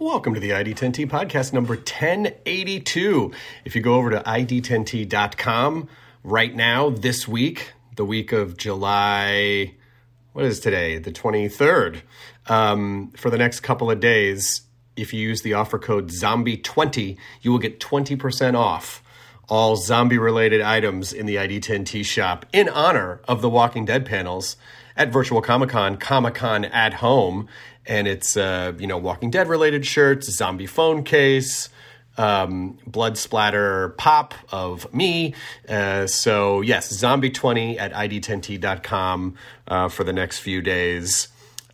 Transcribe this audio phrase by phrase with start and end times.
[0.00, 3.32] Welcome to the ID10T podcast number 1082.
[3.66, 5.90] If you go over to ID10T.com
[6.24, 9.74] right now, this week, the week of July,
[10.32, 10.96] what is today?
[10.96, 12.00] The 23rd.
[12.46, 14.62] Um, for the next couple of days,
[14.96, 19.02] if you use the offer code ZOMBIE20, you will get 20% off
[19.50, 24.56] all zombie related items in the ID10T shop in honor of the Walking Dead panels
[25.00, 27.48] at Virtual Comic Con, Comic Con at Home.
[27.86, 31.70] And it's, uh, you know, Walking Dead related shirts, zombie phone case,
[32.18, 35.34] um, blood splatter pop of me.
[35.66, 39.36] Uh, so, yes, zombie20 at ID10T.com
[39.68, 41.28] uh, for the next few days.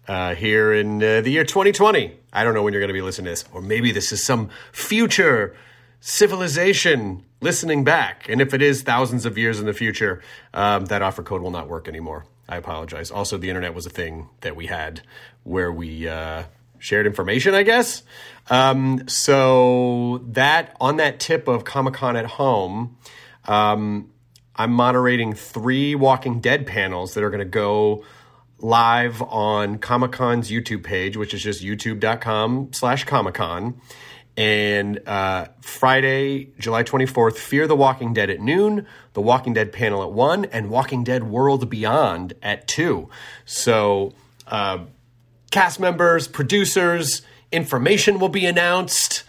[0.07, 2.13] Uh, here in uh, the year 2020.
[2.33, 4.23] I don't know when you're going to be listening to this, or maybe this is
[4.23, 5.57] some future
[5.99, 8.29] civilization listening back.
[8.29, 10.23] And if it is thousands of years in the future,
[10.55, 12.25] um, that offer code will not work anymore.
[12.49, 13.11] I apologize.
[13.11, 15.03] Also, the internet was a thing that we had
[15.43, 16.45] where we uh,
[16.79, 18.03] shared information, I guess.
[18.49, 22.97] Um, so that on that tip of Comic Con at home,
[23.47, 24.11] um,
[24.55, 28.05] I'm moderating three Walking Dead panels that are going to go
[28.59, 33.81] live on Comic Con's YouTube page, which is just youtube.com slash Comic Con.
[34.37, 40.03] And uh, Friday, July 24th, Fear the Walking Dead at noon, The Walking Dead panel
[40.03, 43.09] at 1, and Walking Dead World Beyond at 2.
[43.47, 44.13] So,
[44.47, 44.81] uh,
[45.51, 49.25] cast members, producers, information will be announced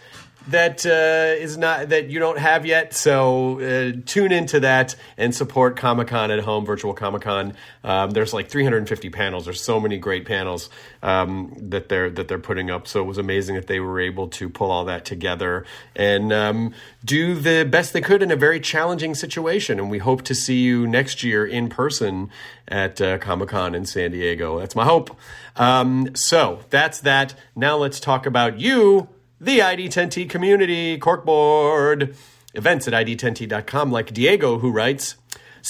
[0.48, 2.94] that uh, is not that you don't have yet.
[2.94, 7.54] So uh, tune into that and support Comic Con at home, virtual Comic Con.
[7.84, 9.44] Um, there's like 350 panels.
[9.44, 10.70] There's so many great panels
[11.02, 12.88] um, that they're that they're putting up.
[12.88, 16.74] So it was amazing that they were able to pull all that together and um,
[17.04, 19.78] do the best they could in a very challenging situation.
[19.78, 22.30] And we hope to see you next year in person
[22.66, 24.58] at uh, Comic Con in San Diego.
[24.58, 25.16] That's my hope.
[25.56, 27.34] Um, so that's that.
[27.54, 29.08] Now let's talk about you
[29.40, 32.14] the ID10T community, corkboard,
[32.54, 35.16] events at ID10T.com, like Diego, who writes,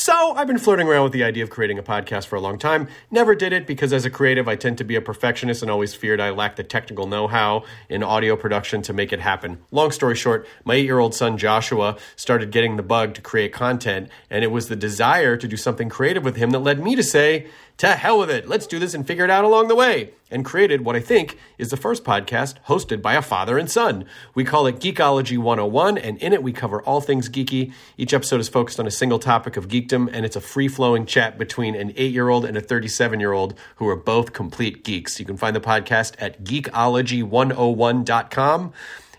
[0.00, 2.56] so, I've been flirting around with the idea of creating a podcast for a long
[2.56, 2.86] time.
[3.10, 5.92] Never did it because, as a creative, I tend to be a perfectionist and always
[5.92, 9.58] feared I lacked the technical know how in audio production to make it happen.
[9.72, 13.52] Long story short, my eight year old son Joshua started getting the bug to create
[13.52, 16.94] content, and it was the desire to do something creative with him that led me
[16.94, 18.48] to say, to hell with it.
[18.48, 20.10] Let's do this and figure it out along the way.
[20.30, 24.04] And created what I think is the first podcast hosted by a father and son.
[24.34, 27.72] We call it Geekology 101, and in it we cover all things geeky.
[27.96, 31.04] Each episode is focused on a single topic of geekdom, and it's a free flowing
[31.06, 34.84] chat between an eight year old and a 37 year old who are both complete
[34.84, 35.18] geeks.
[35.18, 38.72] You can find the podcast at geekology101.com.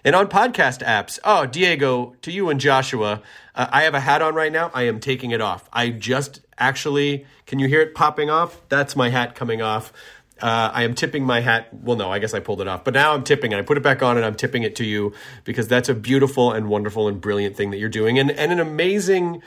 [0.05, 3.21] And on podcast apps, oh, Diego, to you and Joshua,
[3.53, 4.71] uh, I have a hat on right now.
[4.73, 5.67] I am taking it off.
[5.73, 8.61] I just actually, can you hear it popping off?
[8.69, 9.91] That's my hat coming off.
[10.41, 11.67] Uh, I am tipping my hat.
[11.73, 13.57] Well, no, I guess I pulled it off, but now I'm tipping it.
[13.57, 15.11] I put it back on and I'm tipping it to you
[15.43, 18.61] because that's a beautiful and wonderful and brilliant thing that you're doing, and and an
[18.61, 19.41] amazing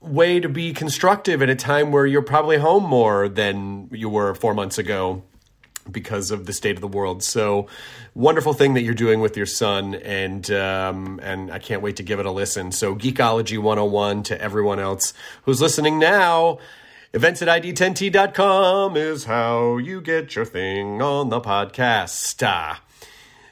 [0.00, 4.34] way to be constructive at a time where you're probably home more than you were
[4.34, 5.22] four months ago
[5.90, 7.22] because of the state of the world.
[7.22, 7.66] So
[8.14, 12.02] wonderful thing that you're doing with your son, and um, and I can't wait to
[12.02, 12.72] give it a listen.
[12.72, 16.58] So Geekology 101 to everyone else who's listening now.
[17.14, 22.46] Events at ID10T.com is how you get your thing on the podcast.
[22.46, 22.76] Uh,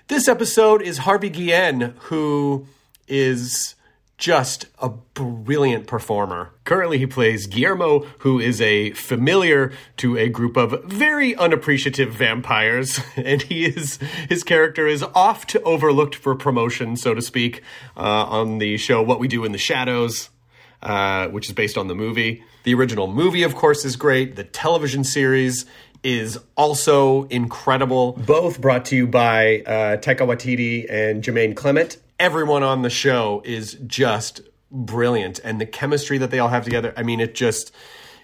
[0.09, 2.67] this episode is Harvey Guillén, who
[3.09, 3.76] is
[4.19, 6.51] just a brilliant performer.
[6.65, 13.01] Currently, he plays Guillermo, who is a familiar to a group of very unappreciative vampires,
[13.17, 17.63] and he is his character is oft overlooked for promotion, so to speak,
[17.97, 20.31] uh, on the show What We Do in the Shadows,
[20.83, 22.43] uh, which is based on the movie.
[22.65, 24.37] The original movie, of course, is great.
[24.37, 25.67] The television series
[26.03, 28.13] is also incredible.
[28.13, 33.43] Both brought to you by uh, Taika Waititi and Jemaine Clement everyone on the show
[33.45, 34.41] is just
[34.71, 37.73] brilliant and the chemistry that they all have together i mean it just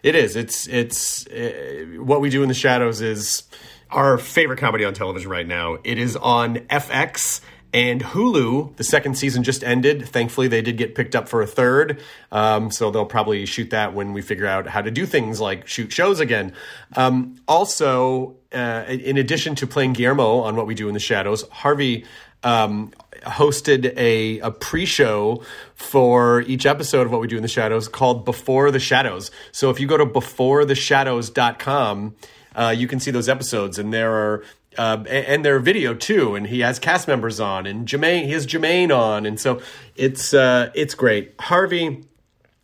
[0.03, 3.45] it is it's it's uh, what we do in the shadows is
[3.91, 7.41] our favorite comedy on television right now it is on fx
[7.75, 10.07] and Hulu, the second season just ended.
[10.07, 12.03] Thankfully, they did get picked up for a third.
[12.31, 15.67] Um, so they'll probably shoot that when we figure out how to do things like
[15.67, 16.53] shoot shows again.
[16.97, 21.49] Um, also, uh, in addition to playing Guillermo on What We Do in the Shadows,
[21.49, 22.05] Harvey
[22.45, 22.93] um,
[23.23, 25.43] hosted a, a pre-show
[25.75, 29.31] for each episode of what we do in the shadows called before the shadows.
[29.53, 32.15] So if you go to beforetheshadows.com
[32.55, 34.45] uh, you can see those episodes and there are
[34.79, 38.47] uh, and their video too and he has cast members on and Jemaine he has
[38.47, 39.61] Jemaine on and so
[39.97, 41.35] it's uh, it's great.
[41.39, 42.05] Harvey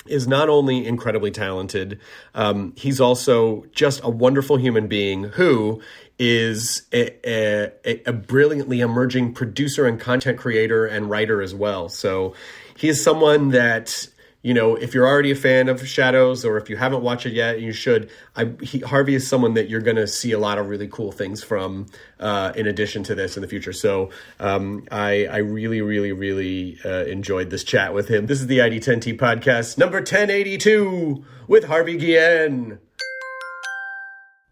[0.06, 2.00] is not only incredibly talented,
[2.34, 5.82] um, he's also just a wonderful human being who
[6.18, 11.88] is a, a, a brilliantly emerging producer and content creator and writer as well.
[11.88, 12.34] So
[12.76, 14.08] he is someone that
[14.42, 17.32] you know, if you're already a fan of Shadows or if you haven't watched it
[17.32, 18.08] yet, you should.
[18.36, 21.10] I, he, Harvey is someone that you're going to see a lot of really cool
[21.10, 21.86] things from
[22.20, 23.72] uh, in addition to this in the future.
[23.72, 28.26] So um, I, I really, really, really uh, enjoyed this chat with him.
[28.26, 32.78] This is the ID10T podcast number 1082 with Harvey Guillén.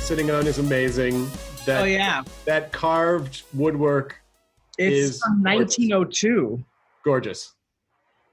[0.00, 1.30] Sitting on is amazing.
[1.66, 4.20] That, oh yeah, that carved woodwork
[4.78, 6.64] it's is from 1902.
[7.04, 7.54] Gorgeous.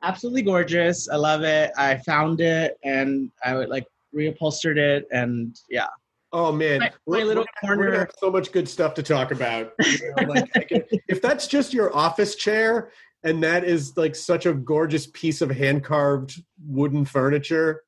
[0.03, 1.09] Absolutely gorgeous.
[1.09, 1.71] I love it.
[1.77, 3.85] I found it and I would like
[4.15, 5.87] reupholstered it and yeah.
[6.33, 7.89] Oh man, my, my little we're, corner.
[7.91, 9.73] We're have so much good stuff to talk about.
[9.85, 12.91] You know, like, can, if that's just your office chair
[13.23, 17.83] and that is like such a gorgeous piece of hand carved wooden furniture,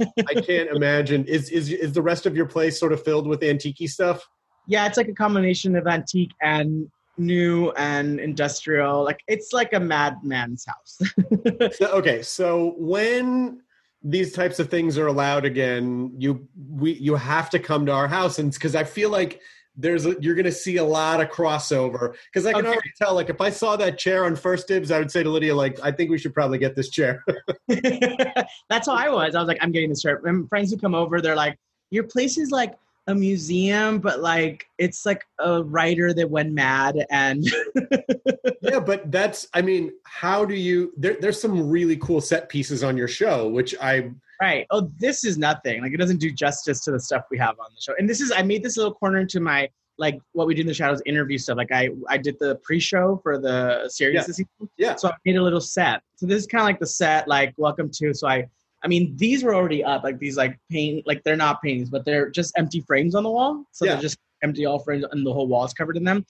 [0.00, 1.24] I can't imagine.
[1.26, 4.26] Is is is the rest of your place sort of filled with antique stuff?
[4.66, 9.04] Yeah, it's like a combination of antique and new and industrial.
[9.04, 10.98] Like it's like a madman's house.
[11.76, 13.60] so, okay, so when
[14.02, 18.08] these types of things are allowed again, you we you have to come to our
[18.08, 19.40] house, and because I feel like
[19.76, 22.68] there's a, you're going to see a lot of crossover because I can okay.
[22.68, 23.14] already tell.
[23.14, 25.78] Like if I saw that chair on First Dibs, I would say to Lydia, like,
[25.82, 27.24] I think we should probably get this chair.
[27.68, 29.34] That's how I was.
[29.34, 30.20] I was like, I'm getting this chair.
[30.24, 31.58] And friends who come over, they're like,
[31.90, 32.74] your place is like
[33.06, 37.44] a museum, but like it's like a writer that went mad and.
[38.62, 39.48] yeah, but that's.
[39.54, 40.92] I mean, how do you?
[40.96, 44.10] There, there's some really cool set pieces on your show, which I
[44.44, 44.66] Right.
[44.70, 45.80] Oh, this is nothing.
[45.80, 47.94] Like it doesn't do justice to the stuff we have on the show.
[47.98, 50.66] And this is I made this little corner into my like what we do in
[50.66, 51.56] the shadows interview stuff.
[51.56, 54.24] Like I I did the pre-show for the series yeah.
[54.24, 54.68] this season.
[54.76, 54.96] Yeah.
[54.96, 56.02] So I made a little set.
[56.16, 58.12] So this is kind of like the set, like welcome to.
[58.12, 58.46] So I
[58.82, 62.04] I mean these were already up, like these like paint like they're not paintings, but
[62.04, 63.64] they're just empty frames on the wall.
[63.72, 63.94] So yeah.
[63.94, 66.26] they're just empty all frames and the whole wall is covered in them.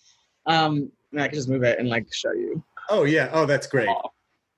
[0.46, 2.62] Um and I can just move it and like show you.
[2.90, 3.28] Oh yeah.
[3.32, 3.88] Oh that's great.
[3.88, 4.10] Oh,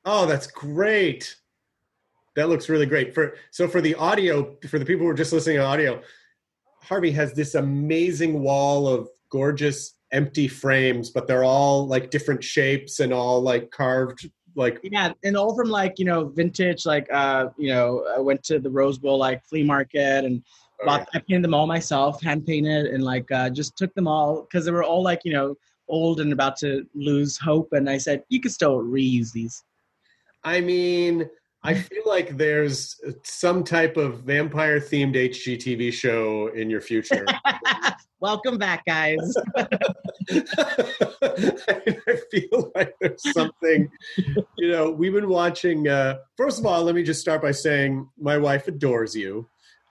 [0.05, 1.37] oh that's great.
[2.37, 3.15] That looks really great.
[3.15, 6.03] For so for the audio, for the people who are just listening to audio,
[6.83, 13.01] Harvey has this amazing wall of gorgeous empty frames, but they're all like different shapes
[13.01, 17.49] and all like carved like yeah and all from like you know vintage like uh
[17.59, 20.43] you know i went to the rose bowl like flea market and
[20.81, 24.09] oh, bought, i painted them all myself hand painted and like uh just took them
[24.09, 25.55] all because they were all like you know
[25.89, 29.63] old and about to lose hope and i said you could still reuse these
[30.43, 31.29] i mean
[31.67, 37.27] I feel like there's some type of vampire themed HGTV show in your future.
[38.21, 39.19] Welcome back, guys.
[39.57, 39.67] I,
[42.31, 43.91] feel like there's something,
[44.57, 45.89] you know, we've been watching.
[45.89, 49.49] Uh, first of all, let me just start by saying my wife adores you.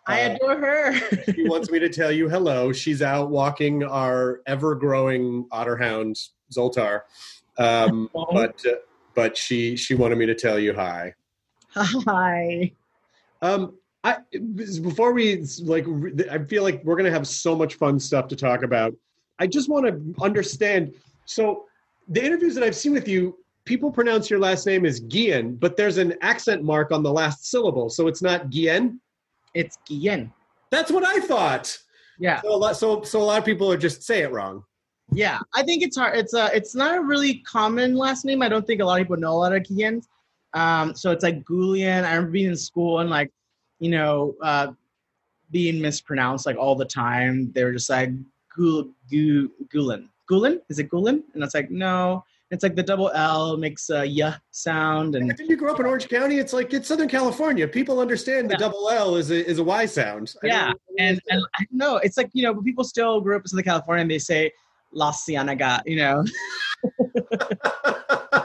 [0.07, 0.94] I uh, adore her.
[1.33, 2.72] she wants me to tell you hello.
[2.72, 6.15] She's out walking our ever growing otter hound,
[6.53, 7.01] Zoltar.
[7.58, 8.10] Um.
[8.13, 8.75] But, uh,
[9.13, 11.15] but she, she wanted me to tell you hi.
[11.75, 12.72] Hi.
[13.41, 14.17] Um, I
[14.55, 15.86] before we like,
[16.32, 18.94] I feel like we're gonna have so much fun stuff to talk about.
[19.39, 20.94] I just want to understand.
[21.25, 21.65] So,
[22.08, 25.75] the interviews that I've seen with you, people pronounce your last name as Guillen, but
[25.75, 29.01] there's an accent mark on the last syllable, so it's not Guillen.
[29.53, 30.32] It's Guillen.
[30.70, 31.77] That's what I thought.
[32.20, 32.41] Yeah.
[32.41, 34.63] So a lot, so so a lot of people are just say it wrong.
[35.12, 36.17] Yeah, I think it's hard.
[36.17, 38.41] It's a it's not a really common last name.
[38.41, 40.05] I don't think a lot of people know a lot of Guillens.
[40.55, 42.03] Um, so it's like Goulian.
[42.03, 43.31] I remember being in school and like,
[43.79, 44.71] you know, uh,
[45.51, 47.51] being mispronounced like all the time.
[47.51, 48.09] They were just like
[48.55, 50.07] Gul Gu Gulen.
[50.31, 50.59] Gulen?
[50.69, 51.24] Is it Gulen?
[51.33, 52.24] And it's like, no.
[52.51, 55.15] It's like the double L makes a y sound.
[55.15, 56.38] And did you grow up in Orange County?
[56.38, 57.67] It's like it's Southern California.
[57.67, 58.59] People understand the yeah.
[58.59, 60.33] double L is a is a Y sound.
[60.43, 61.97] I yeah, and and I don't know.
[61.97, 64.51] It's like you know, but people still grew up in Southern California and they say
[64.91, 65.81] La Cienega.
[65.88, 66.24] You know.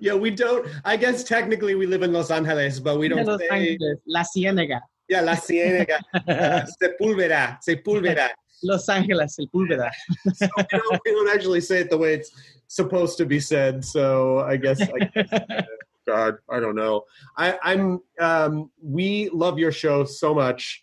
[0.00, 0.68] yeah, we don't.
[0.84, 4.22] I guess technically we live in Los Angeles, but we don't Los say Angeles, La
[4.22, 4.80] Ciénega.
[5.08, 8.30] Yeah, La Ciénega, uh, Sepúlveda, Sepúlveda.
[8.62, 9.90] Los Angeles, Sepúlveda.
[10.34, 12.30] so we, don't, we don't actually say it the way it's
[12.68, 13.84] supposed to be said.
[13.84, 14.80] So I guess.
[14.80, 15.66] I guess
[16.06, 17.04] God, I don't know.
[17.36, 18.00] I, I'm.
[18.20, 20.82] Um, we love your show so much.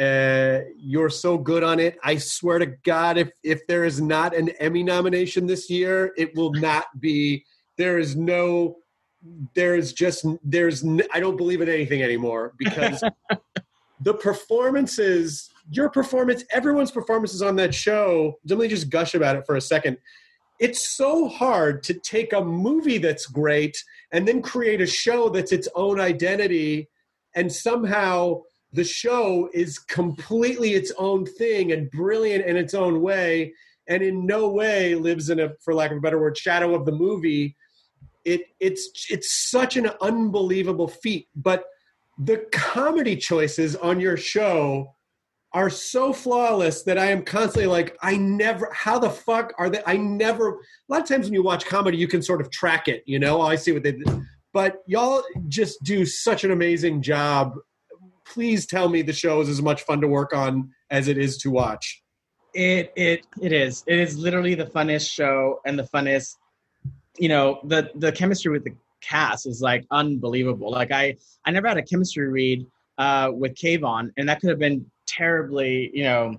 [0.00, 1.98] Uh, you're so good on it.
[2.02, 6.34] I swear to God, if if there is not an Emmy nomination this year, it
[6.36, 7.44] will not be.
[7.76, 8.76] There is no.
[9.54, 10.84] There's just there's.
[10.84, 13.02] n- I don't believe in anything anymore because
[14.00, 18.38] the performances, your performance, everyone's performances on that show.
[18.46, 19.98] Let me just gush about it for a second.
[20.60, 23.76] It's so hard to take a movie that's great
[24.12, 26.88] and then create a show that's its own identity
[27.34, 33.52] and somehow the show is completely its own thing and brilliant in its own way
[33.88, 36.84] and in no way lives in a for lack of a better word shadow of
[36.84, 37.56] the movie
[38.24, 41.64] it it's it's such an unbelievable feat but
[42.18, 44.94] the comedy choices on your show
[45.54, 49.80] are so flawless that I am constantly like, I never, how the fuck are they?
[49.86, 50.56] I never, a
[50.88, 53.40] lot of times when you watch comedy, you can sort of track it, you know,
[53.40, 53.96] Oh, I see what they.
[54.52, 57.54] But y'all just do such an amazing job.
[58.26, 61.38] Please tell me the show is as much fun to work on as it is
[61.38, 62.02] to watch.
[62.54, 63.82] It it it is.
[63.88, 66.36] It is literally the funnest show and the funnest.
[67.18, 70.70] You know the the chemistry with the cast is like unbelievable.
[70.70, 72.66] Like I I never had a chemistry read
[72.98, 76.36] uh, with Kayvan, and that could have been terribly you know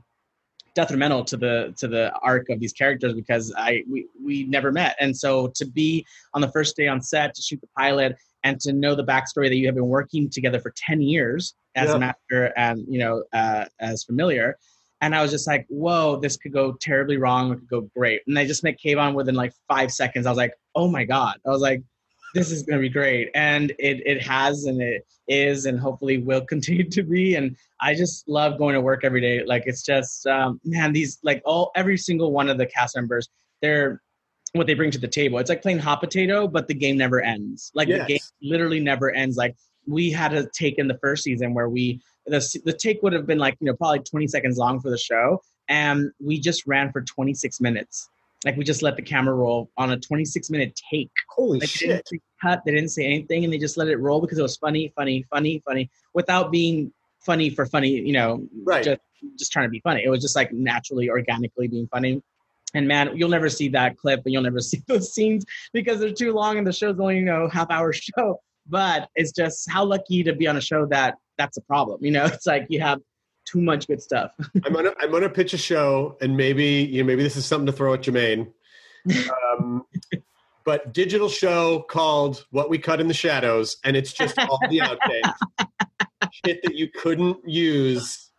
[0.75, 4.95] detrimental to the to the arc of these characters because I we we never met,
[4.99, 8.59] and so to be on the first day on set to shoot the pilot and
[8.61, 11.95] to know the backstory that you have been working together for ten years as Yeah.
[11.95, 14.57] an actor and you know uh, as familiar
[15.01, 17.51] and I was just like, "Whoa, this could go terribly wrong.
[17.51, 20.25] It could go great." And they just met Kayvan within like five seconds.
[20.25, 21.81] I was like, "Oh my god!" I was like,
[22.33, 26.45] "This is gonna be great," and it it has, and it is, and hopefully will
[26.53, 27.35] continue to be.
[27.35, 29.43] And I just love going to work every day.
[29.43, 33.27] Like it's just, um, man, these like all every single one of the cast members,
[33.61, 34.01] they're
[34.53, 35.37] what they bring to the table.
[35.39, 37.71] It's like playing hot potato, but the game never ends.
[37.75, 37.99] Like Yes.
[38.07, 39.35] the game literally never ends.
[39.35, 39.53] Like
[39.87, 43.25] we had a take in the first season where we the the take would have
[43.25, 46.91] been like you know probably 20 seconds long for the show, and we just ran
[46.91, 48.09] for 26 minutes.
[48.43, 51.09] Like we just let the camera roll on a 26 minute take.
[51.29, 53.97] Holy Like they didn't say cut, they didn't say anything, and they just let it
[53.97, 57.89] roll because it was funny, funny, funny, funny, without being funny for funny.
[57.89, 58.83] You know, Right.
[58.83, 59.01] Just
[59.37, 60.03] just trying to be funny.
[60.03, 62.21] It was just like naturally, organically being funny.
[62.73, 66.11] And man, you'll never see that clip, and you'll never see those scenes because they're
[66.11, 68.41] too long, and the show's only you know half hour show.
[68.67, 72.03] But it's just how lucky to be on a show that that's a problem.
[72.03, 72.99] You know, it's like you have
[73.45, 74.31] too much good stuff.
[74.65, 77.67] I'm gonna I'm gonna pitch a show, and maybe you know maybe this is something
[77.67, 78.51] to throw at Jemaine.
[79.59, 79.85] Um,
[80.65, 84.79] but digital show called "What We Cut in the Shadows," and it's just all the
[84.79, 85.67] outtakes,
[86.45, 88.31] shit that you couldn't use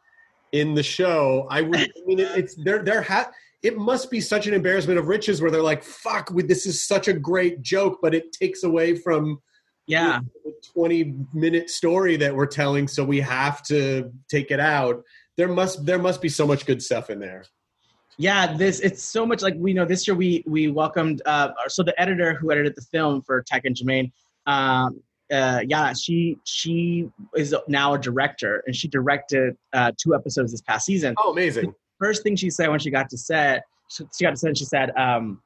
[0.53, 1.47] in the show.
[1.51, 1.77] I would.
[1.77, 2.83] I mean, it, it's there.
[2.83, 3.31] There ha-
[3.63, 7.09] It must be such an embarrassment of riches where they're like, "Fuck, this is such
[7.09, 9.41] a great joke," but it takes away from
[9.87, 15.03] Yeah, the 20 minute story that we're telling so we have to take it out
[15.37, 17.45] there must there must be so much good stuff in there
[18.19, 18.55] yeah.
[18.55, 19.85] This it's so much like we know.
[19.85, 21.21] This year we we welcomed.
[21.27, 24.11] Uh, so the editor who edited the film for Taika and Jemaine.
[24.47, 30.53] Um, uh, yeah, she she is now a director, and she directed uh, two episodes
[30.53, 31.15] this past season.
[31.19, 34.37] oh amazing first thing she said when she got to set, she she got to
[34.37, 35.43] set, and she said, um,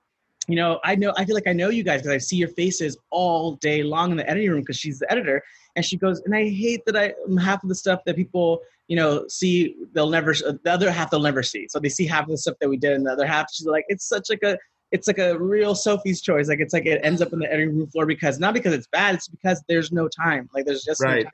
[0.50, 2.49] "You know, I know, I feel like I know you guys because I see your
[2.49, 5.42] faces all day long in the editing room because she's the editor."
[5.76, 8.61] And she goes, "And I hate that I um, half of the stuff that people,
[8.88, 11.66] you know, see, they'll never, uh, the other half they'll never see.
[11.69, 13.66] So they see half of the stuff that we did, and the other half, she's
[13.66, 14.59] like, it's such like a."
[14.92, 16.49] It's like a real Sophie's choice.
[16.49, 18.88] Like it's like it ends up in the editing room floor because not because it's
[18.88, 20.49] bad, it's because there's no time.
[20.52, 21.25] Like there's just no Right.
[21.26, 21.33] time.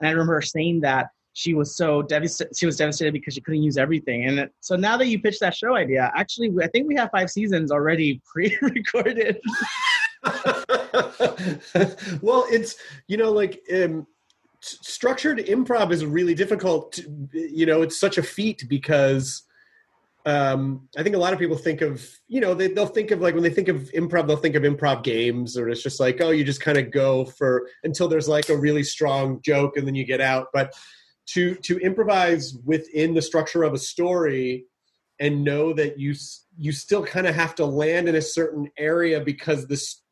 [0.00, 2.56] And I remember her saying that she was so devastated.
[2.56, 4.24] She was devastated because she couldn't use everything.
[4.24, 7.28] And so now that you pitched that show idea, actually, I think we have five
[7.30, 9.38] seasons already pre-recorded.
[12.22, 12.76] well it's
[13.06, 14.06] you know like um
[14.60, 19.42] structured improv is really difficult to, you know it's such a feat because
[20.24, 23.20] um i think a lot of people think of you know they, they'll think of
[23.20, 26.20] like when they think of improv they'll think of improv games or it's just like
[26.20, 29.86] oh you just kind of go for until there's like a really strong joke and
[29.86, 30.74] then you get out but
[31.26, 34.64] to to improvise within the structure of a story
[35.18, 36.14] and know that you
[36.56, 40.02] you still kind of have to land in a certain area because this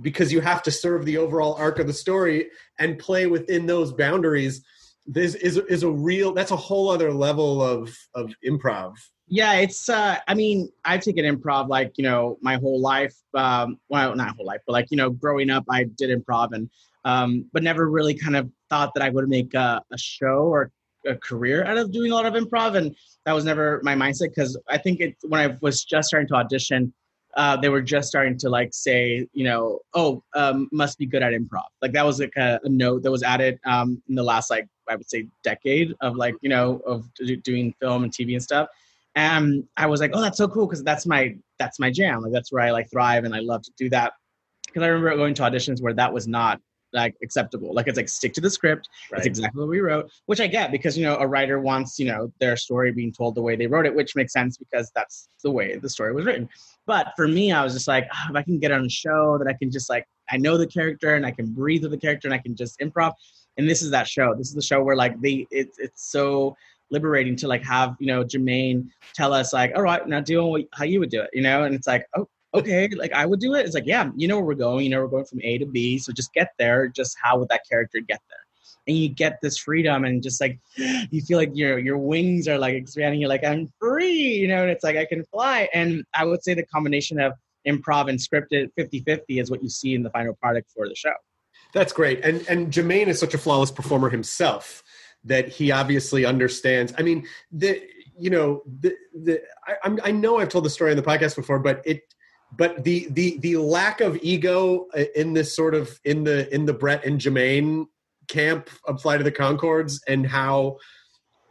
[0.00, 3.92] because you have to serve the overall arc of the story and play within those
[3.92, 4.64] boundaries
[5.06, 8.94] this is is a real that's a whole other level of of improv
[9.28, 9.88] yeah, it's.
[9.88, 13.14] Uh, I mean, I've taken improv like you know my whole life.
[13.32, 16.68] Um, well, not whole life, but like you know, growing up, I did improv and
[17.04, 20.70] um, but never really kind of thought that I would make a, a show or
[21.06, 22.94] a career out of doing a lot of improv, and
[23.26, 26.34] that was never my mindset because I think it when I was just starting to
[26.34, 26.92] audition.
[27.34, 31.22] uh, they were just starting to like say, you know, oh, um, must be good
[31.22, 31.64] at improv.
[31.80, 34.68] Like that was like a, a note that was added um, in the last like
[34.88, 38.42] I would say decade of like you know of do- doing film and TV and
[38.42, 38.68] stuff.
[39.14, 42.22] And I was like, oh, that's so cool because that's my that's my jam.
[42.22, 44.12] Like that's where I like thrive and I love to do that.
[44.66, 46.60] Because I remember going to auditions where that was not
[46.92, 47.72] like acceptable.
[47.72, 48.88] Like it's like stick to the script.
[49.10, 49.18] Right.
[49.18, 52.06] It's exactly what we wrote, which I get because you know a writer wants you
[52.06, 55.28] know their story being told the way they wrote it, which makes sense because that's
[55.42, 56.48] the way the story was written.
[56.86, 59.38] But for me, I was just like, "Ah, if I can get on a show
[59.38, 61.98] that I can just like I know the character and I can breathe with the
[61.98, 63.12] character and I can just improv.
[63.58, 64.34] And this is that show.
[64.34, 66.56] This is the show where like they it's it's so
[66.90, 70.84] liberating to like have you know Jemaine tell us like, all right, now do how
[70.84, 73.54] you would do it, you know, and it's like, oh, okay, like I would do
[73.54, 73.64] it.
[73.64, 74.84] It's like, yeah, you know where we're going.
[74.84, 75.98] You know, we're going from A to B.
[75.98, 76.88] So just get there.
[76.88, 78.38] Just how would that character get there?
[78.86, 82.58] And you get this freedom and just like you feel like your your wings are
[82.58, 83.20] like expanding.
[83.20, 85.68] You're like, I'm free, you know, and it's like I can fly.
[85.72, 87.34] And I would say the combination of
[87.66, 91.12] improv and scripted 50-50 is what you see in the final product for the show.
[91.72, 92.24] That's great.
[92.24, 94.82] And and Jemaine is such a flawless performer himself
[95.24, 96.92] that he obviously understands.
[96.98, 97.82] I mean, the
[98.18, 101.58] you know the the I, I know I've told the story on the podcast before,
[101.58, 102.02] but it
[102.56, 106.66] but the the the lack of ego uh, in this sort of in the in
[106.66, 107.86] the Brett and Jemaine
[108.28, 110.78] camp of Flight of the Conchords and how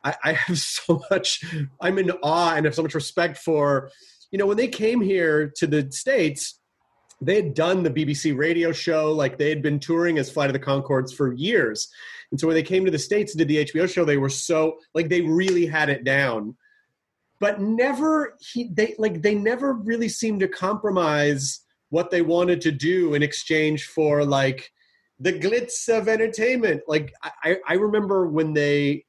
[0.04, 1.44] I, I have so much
[1.80, 3.90] I'm in awe and have so much respect for
[4.32, 6.60] you know when they came here to the states
[7.22, 10.54] they had done the BBC radio show, like they had been touring as Flight of
[10.54, 11.88] the Conchords for years.
[12.32, 14.30] And so when they came to the States and did the HBO show, they were
[14.30, 16.58] so like they really had it down.
[17.42, 22.72] But never he they like they never really seemed to compromise what they wanted to
[22.72, 24.72] do in exchange for like
[25.20, 26.84] the glitz of entertainment.
[26.88, 29.06] Like I, I remember when they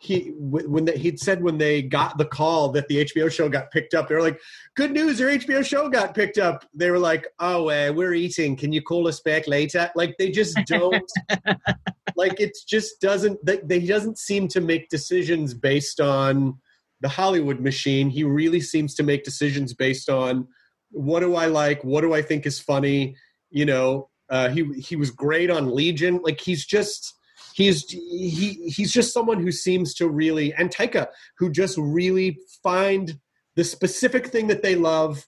[0.00, 3.70] he when the, he'd said when they got the call that the HBO show got
[3.70, 4.40] picked up, they were like,
[4.74, 8.56] "Good news, your HBO show got picked up." They were like, "Oh, uh, we're eating.
[8.56, 11.10] Can you call us back later?" Like they just don't.
[12.16, 13.44] like it just doesn't.
[13.44, 16.58] They, they doesn't seem to make decisions based on
[17.00, 18.10] the Hollywood machine.
[18.10, 20.48] He really seems to make decisions based on
[20.90, 23.16] what do I like, what do I think is funny.
[23.50, 26.20] You know, uh, he he was great on Legion.
[26.22, 27.14] Like he's just
[27.54, 33.18] he's he he's just someone who seems to really and Taika who just really find
[33.56, 35.26] the specific thing that they love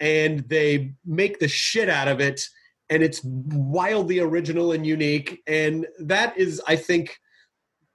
[0.00, 2.42] and they make the shit out of it
[2.90, 7.18] and it's wildly original and unique and that is I think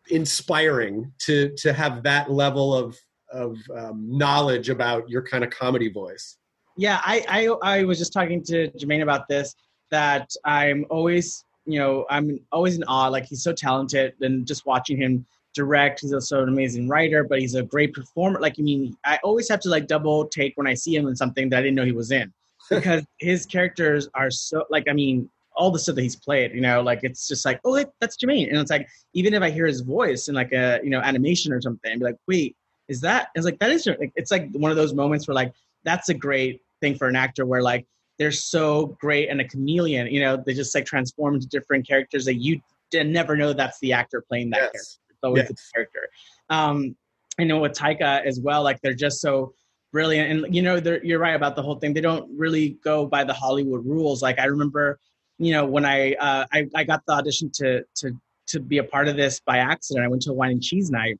[0.09, 2.97] inspiring to to have that level of
[3.31, 6.37] of um, knowledge about your kind of comedy voice.
[6.77, 9.55] Yeah, I, I I was just talking to Jemaine about this
[9.89, 13.07] that I'm always you know I'm always in awe.
[13.07, 17.39] Like he's so talented, and just watching him direct, he's also an amazing writer, but
[17.39, 18.39] he's a great performer.
[18.39, 21.15] Like I mean, I always have to like double take when I see him in
[21.15, 22.31] something that I didn't know he was in
[22.69, 26.61] because his characters are so like I mean all the stuff that he's played, you
[26.61, 28.49] know, like it's just like, oh, that's Jemaine.
[28.49, 31.51] And it's like, even if I hear his voice in like a, you know, animation
[31.51, 32.55] or something, I'd be like, wait,
[32.87, 33.29] is that?
[33.35, 36.13] It's like, that is, like, it's like one of those moments where like, that's a
[36.13, 37.85] great thing for an actor where like,
[38.19, 42.25] they're so great and a chameleon, you know, they just like transform into different characters
[42.25, 42.59] that you
[42.93, 44.71] never know that's the actor playing that Yes.
[44.71, 45.01] character.
[45.09, 45.49] It's always Yes.
[45.49, 46.09] the character.
[46.49, 46.95] Um,
[47.39, 49.53] I know with Taika as well, like they're just so
[49.93, 50.45] brilliant.
[50.45, 51.93] And you know, they're, you're right about the whole thing.
[51.93, 54.23] They don't really go by the Hollywood rules.
[54.23, 54.99] Like I remember,
[55.37, 58.83] you know, when I uh, I, I got the audition to to to be a
[58.83, 60.03] part of this by accident.
[60.03, 61.19] I went to a wine and cheese night,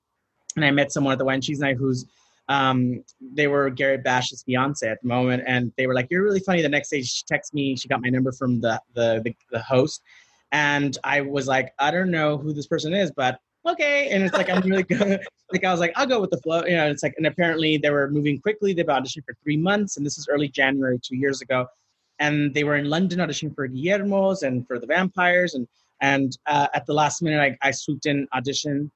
[0.58, 2.06] and I met someone at the wine cheese night who's
[2.50, 6.39] um, they were Gary Bash's fiance at the moment, and they were like, "You're really
[6.39, 7.76] funny." The next day, she texted me.
[7.76, 10.02] She got my number from the the the, the host,
[10.52, 14.34] and I was like, "I don't know who this person is, but okay." And it's
[14.34, 15.20] like I'm really good.
[15.52, 17.78] like I was like, "I'll go with the flow." You know, it's like, and apparently
[17.78, 18.74] they were moving quickly.
[18.74, 21.67] They've auditioned for three months, and this is early January two years ago,
[22.20, 25.67] and they were in London auditioning for Guillermo's and for the vampires, and
[26.00, 28.89] and uh, at the last minute, I, I swooped in audition,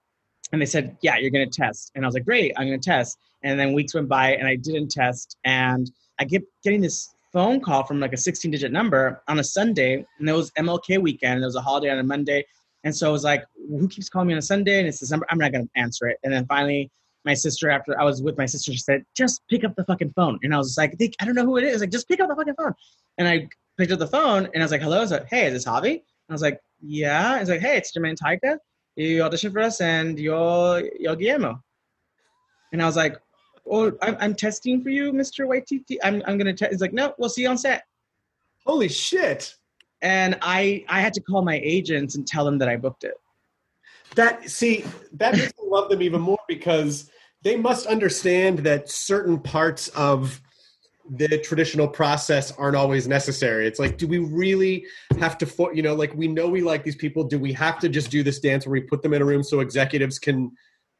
[0.52, 2.80] and they said, "Yeah, you're going to test," and I was like, "Great, I'm going
[2.80, 6.82] to test." And then weeks went by, and I didn't test, and I kept getting
[6.82, 10.52] this phone call from like a 16 digit number on a Sunday, and it was
[10.52, 12.46] MLK weekend, and it was a holiday on a Monday,
[12.84, 15.26] and so I was like, "Who keeps calling me on a Sunday?" And it's number.
[15.30, 16.18] I'm not going to answer it.
[16.24, 16.92] And then finally,
[17.26, 20.14] my sister, after I was with my sister, she said, "Just pick up the fucking
[20.16, 22.30] phone." And I was like, "I don't know who it is." Like, just pick up
[22.30, 22.74] the fucking phone.
[23.18, 25.48] And I picked up the phone, and I was like, "Hello." I was like, "Hey,
[25.48, 28.58] is this Javi?" And I was like, "Yeah." It's like, "Hey, it's Jemaine Taika.
[28.96, 31.62] You auditioned for us, and you're you're Guillermo."
[32.72, 33.18] And I was like,
[33.70, 35.48] "Oh, I'm, I'm testing for you, Mr.
[35.48, 35.98] Waititi.
[36.04, 37.84] I'm I'm gonna test." He's like, "No, we'll see you on set."
[38.66, 39.56] Holy shit!
[40.02, 43.16] And I I had to call my agents and tell them that I booked it.
[44.16, 47.10] That see that makes me love them even more because
[47.44, 50.42] they must understand that certain parts of
[51.14, 53.68] the traditional process aren't always necessary.
[53.68, 54.86] It's like, do we really
[55.20, 57.26] have to, fo- you know, like we know we like these people.
[57.26, 59.44] Do we have to just do this dance where we put them in a room
[59.44, 60.52] so executives can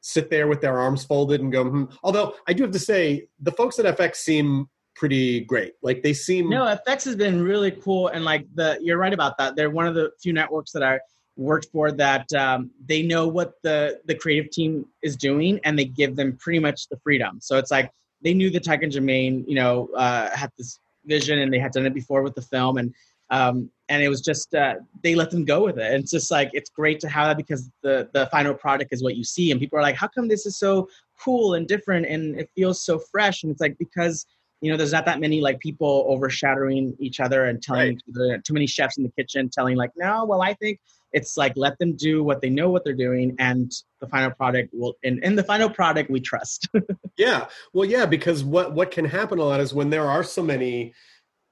[0.02, 1.84] sit there with their arms folded and go, hmm.
[2.02, 5.72] although I do have to say, the folks at FX seem pretty great.
[5.82, 6.50] Like they seem.
[6.50, 8.08] No, FX has been really cool.
[8.08, 9.56] And like the, you're right about that.
[9.56, 11.00] They're one of the few networks that I
[11.36, 15.86] worked for that um, they know what the, the creative team is doing and they
[15.86, 17.38] give them pretty much the freedom.
[17.40, 17.90] So it's like,
[18.22, 21.72] they knew that Taika and Jemaine, you know, uh, had this vision and they had
[21.72, 22.94] done it before with the film, and
[23.30, 25.92] um, and it was just uh, they let them go with it.
[25.92, 29.02] And it's just like it's great to have that because the the final product is
[29.02, 30.88] what you see, and people are like, how come this is so
[31.20, 33.42] cool and different and it feels so fresh?
[33.42, 34.26] And it's like because
[34.60, 38.44] you know there's not that many like people overshadowing each other and telling Right.
[38.44, 40.78] too many chefs in the kitchen telling like, no, well, I think
[41.12, 44.70] it's like let them do what they know what they're doing and the final product
[44.72, 46.68] will and in the final product we trust
[47.16, 50.42] Yeah, well, yeah, because what what can happen a lot is when there are so
[50.42, 50.94] many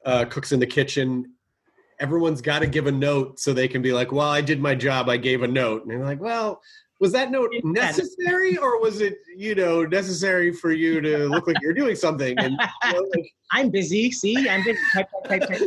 [0.07, 1.35] uh, cooks in the kitchen,
[1.99, 4.75] everyone's got to give a note so they can be like, "Well, I did my
[4.75, 5.09] job.
[5.09, 6.61] I gave a note," and they're like, "Well."
[7.01, 11.57] Was that note necessary, or was it, you know, necessary for you to look like
[11.63, 12.39] you're doing something?
[12.39, 15.61] And you know, like, i'm busy see i'm busy type, type, type.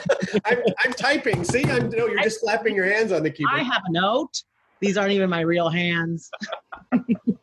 [0.46, 1.44] I'm, I'm typing.
[1.44, 4.42] See, I'm no, you're just slapping your hands on the keyboard I have a note.
[4.80, 6.30] These aren't even my real hands.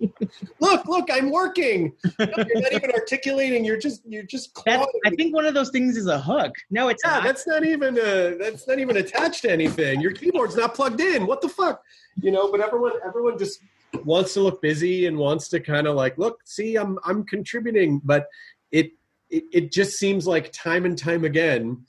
[0.59, 1.93] Look, look, I'm working.
[2.19, 3.63] No, you're not even articulating.
[3.63, 4.57] You're just, you're just.
[4.67, 4.85] I
[5.17, 6.53] think one of those things is a hook.
[6.69, 7.23] No, it's Yeah, not.
[7.23, 10.01] that's not even a, that's not even attached to anything.
[10.01, 11.25] Your keyboard's not plugged in.
[11.25, 11.81] What the fuck?
[12.21, 13.59] You know, but everyone everyone just
[14.03, 18.01] wants to look busy and wants to kind of like, look, see, I'm I'm contributing,
[18.03, 18.27] but
[18.71, 18.91] it,
[19.29, 21.85] it it just seems like time and time again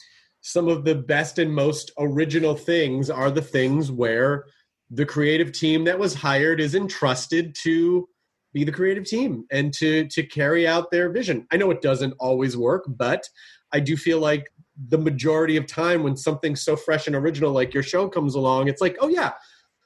[0.47, 4.45] some of the best and most original things are the things where
[4.91, 8.07] the creative team that was hired is entrusted to
[8.55, 11.47] be the creative team and to to carry out their vision.
[11.53, 13.29] I know it doesn't always work, but
[13.73, 14.51] I do feel like
[14.89, 18.69] the majority of time when something so fresh and original like your show comes along,
[18.69, 19.33] it's like, oh yeah,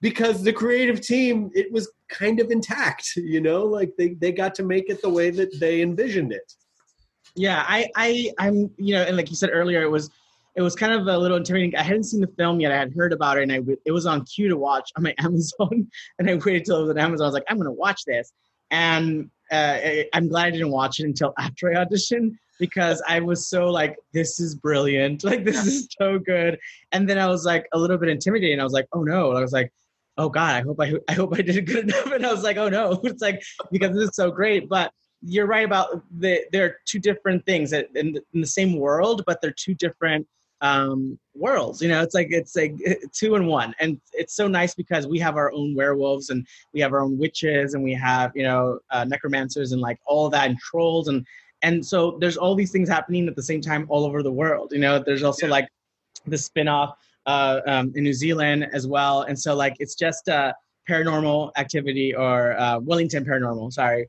[0.00, 4.54] because the creative team it was kind of intact, you know, like they they got
[4.57, 6.52] to make it the way that they envisioned it.
[7.35, 10.11] yeah, I, I, I'm, you know, and like you said earlier, it was,
[10.57, 11.76] it was kind of a little intimidating.
[11.76, 12.72] I hadn't seen the film yet.
[12.72, 15.14] I had heard about it, and I it was on queue to watch on my
[15.18, 17.24] Amazon, and I waited till it was on Amazon.
[17.24, 18.33] I was like, I'm to watch this,
[18.70, 19.78] and uh,
[20.12, 23.96] I'm glad I didn't watch it until after I auditioned because I was so like,
[24.12, 26.59] this is brilliant, like this is so good,
[26.92, 28.59] and then I was like a little bit intimidated.
[28.59, 29.72] I was like, oh no, I was like.
[30.20, 30.57] Oh God!
[30.57, 32.11] I hope I, I hope I did it good enough.
[32.11, 33.00] And I was like, oh no!
[33.04, 34.68] It's like because this is so great.
[34.68, 39.22] But you're right about the there are two different things in in the same world,
[39.28, 40.26] but they're two different
[40.61, 42.75] um worlds you know it's like it's like
[43.12, 46.81] two and one and it's so nice because we have our own werewolves and we
[46.81, 50.49] have our own witches and we have you know uh, necromancers and like all that
[50.49, 51.25] and trolls and
[51.62, 54.73] and so there's all these things happening at the same time all over the world
[54.73, 55.53] you know there's also Yeah.
[55.53, 55.68] like
[56.27, 60.53] the spin-off uh um, in new zealand as well and so like it's just uh
[60.88, 64.09] paranormal activity or uh wellington paranormal sorry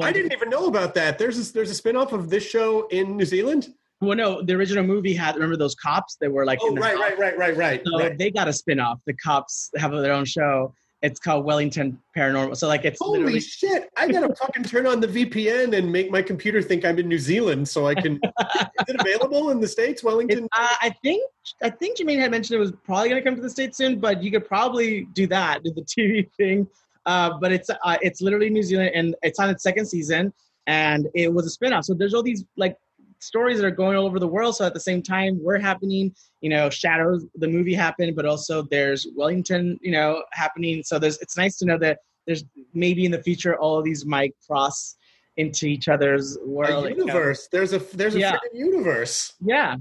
[0.00, 1.18] I didn't even know about that.
[1.18, 3.74] There's a, there's a spin-off of this show in New Zealand.
[4.02, 6.80] Well, no, the original movie had remember those cops that were like Oh, in the
[6.80, 8.18] right, right, right, right, right, So right.
[8.18, 8.98] they got a spin-off.
[9.06, 10.74] The cops have their own show.
[11.02, 12.56] It's called Wellington Paranormal.
[12.56, 13.90] So like it's Holy literally shit!
[13.96, 17.18] I gotta fucking turn on the VPN and make my computer think I'm in New
[17.18, 18.14] Zealand so I can.
[18.16, 20.48] is it available in the states, Wellington?
[20.52, 21.24] Uh, I think
[21.62, 24.00] I think Jemaine had mentioned it was probably going to come to the states soon,
[24.00, 26.68] but you could probably do that, do the TV thing.
[27.06, 30.32] Uh, but it's uh, it's literally New Zealand, and it's on its second season,
[30.66, 31.84] and it was a spinoff.
[31.84, 32.76] So there's all these like
[33.22, 34.56] stories that are going all over the world.
[34.56, 36.14] So at the same time, we're happening.
[36.40, 40.82] You know, Shadows, the movie happened, but also there's Wellington, you know, happening.
[40.82, 44.04] So there's it's nice to know that there's maybe in the future all of these
[44.04, 44.96] might cross
[45.36, 46.86] into each other's world.
[46.86, 47.04] a you know.
[47.06, 47.48] universe.
[47.50, 48.38] There's a there's a Yeah.
[48.52, 49.32] universe.
[49.40, 49.76] Yeah,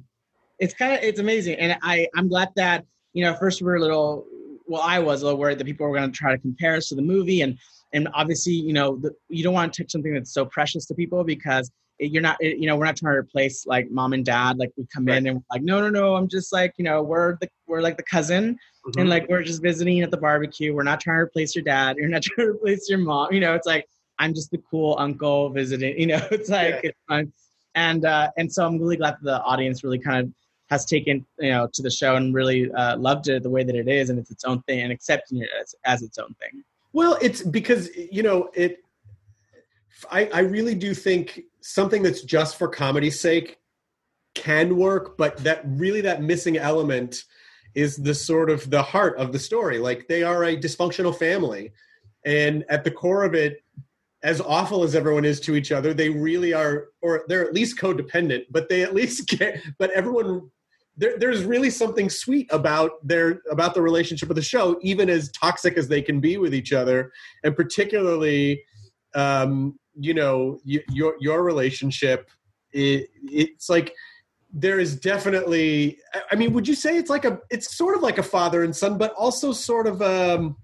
[0.60, 3.76] it's kind of it's amazing, and I I'm glad that you know first we were
[3.76, 4.26] a little
[4.68, 6.88] well I was a little worried that people were going to try to compare us
[6.90, 7.58] to the movie, and
[7.94, 10.96] and obviously you know the, you don't want to touch something that's so precious to
[10.96, 11.70] people because
[12.02, 14.86] you're not you know we're not trying to replace like mom and dad like we
[14.94, 17.48] come in and we're like no no no I'm just like you know we're the
[17.68, 19.00] we're like the cousin Mm-hmm.
[19.02, 21.98] and like we're just visiting at the barbecue we're not trying to replace your dad
[21.98, 23.86] you're not trying to replace your mom you know it's like
[24.18, 26.90] i'm just the cool uncle visiting you know it's like Yeah.
[26.90, 27.32] it's fun
[27.76, 30.34] and uh and so i'm really glad that the audience really kind of
[30.72, 33.76] has taken you know to the show and really uh, loved it the way that
[33.76, 36.64] it is and it's its own thing and accepting it as, as its own thing
[36.94, 38.84] Well, it's because you know it.
[40.10, 43.58] I I really do think something that's just for comedy's sake
[44.36, 47.24] can work, but that really that missing element
[47.76, 49.80] is the sort of the heart of the story.
[49.80, 51.72] Like they are a dysfunctional family,
[52.26, 53.64] and at the core of it,
[54.24, 57.78] as awful as everyone is to each other, they really are, or they're at least
[57.78, 58.46] codependent.
[58.52, 59.62] But they at least get.
[59.80, 60.50] But everyone,
[60.98, 65.32] there, there's really something sweet about their about the relationship of the show, even as
[65.32, 67.12] toxic as they can be with each other,
[67.44, 68.64] and particularly,
[69.16, 72.30] um, you know, y- your your relationship.
[72.74, 73.94] It, it's like
[74.54, 76.00] there is definitely.
[76.32, 77.40] I mean, would you say it's like a?
[77.50, 80.02] It's sort of like a father and son, but also sort of.
[80.02, 80.56] um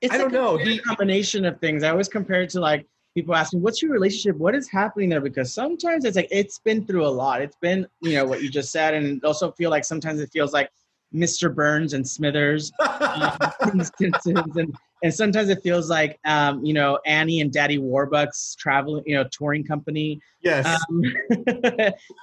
[0.00, 0.54] It's I don't know.
[0.56, 1.82] weird He- combination of things.
[1.82, 4.36] I always compare it to like people asking, "What's your relationship?
[4.38, 7.40] What is happening there?" Because sometimes it's like it's been through a lot.
[7.42, 10.52] It's been you know what you just said, and also feel like sometimes it feels
[10.52, 10.70] like
[11.14, 11.54] Mr.
[11.54, 13.38] Burns and Smithers um,
[13.72, 19.04] instances, and and sometimes it feels like um, you know Annie and Daddy Warbucks traveling,
[19.06, 20.20] you know, touring company.
[20.42, 20.66] yes.
[20.66, 21.02] Um,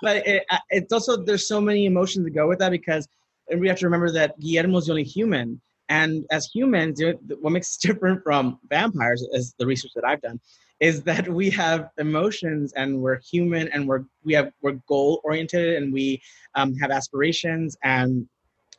[0.02, 3.08] but it, uh, it's also there's so many emotions that go with that because
[3.50, 7.02] and we have to remember that Guillermo's the only human, and as humans,
[7.40, 10.40] what makes us different from vampires, as the research that I've done,
[10.80, 15.82] is that we have emotions and we're human and we're we have we're goal oriented
[15.82, 16.22] and we
[16.56, 18.28] um, have aspirations and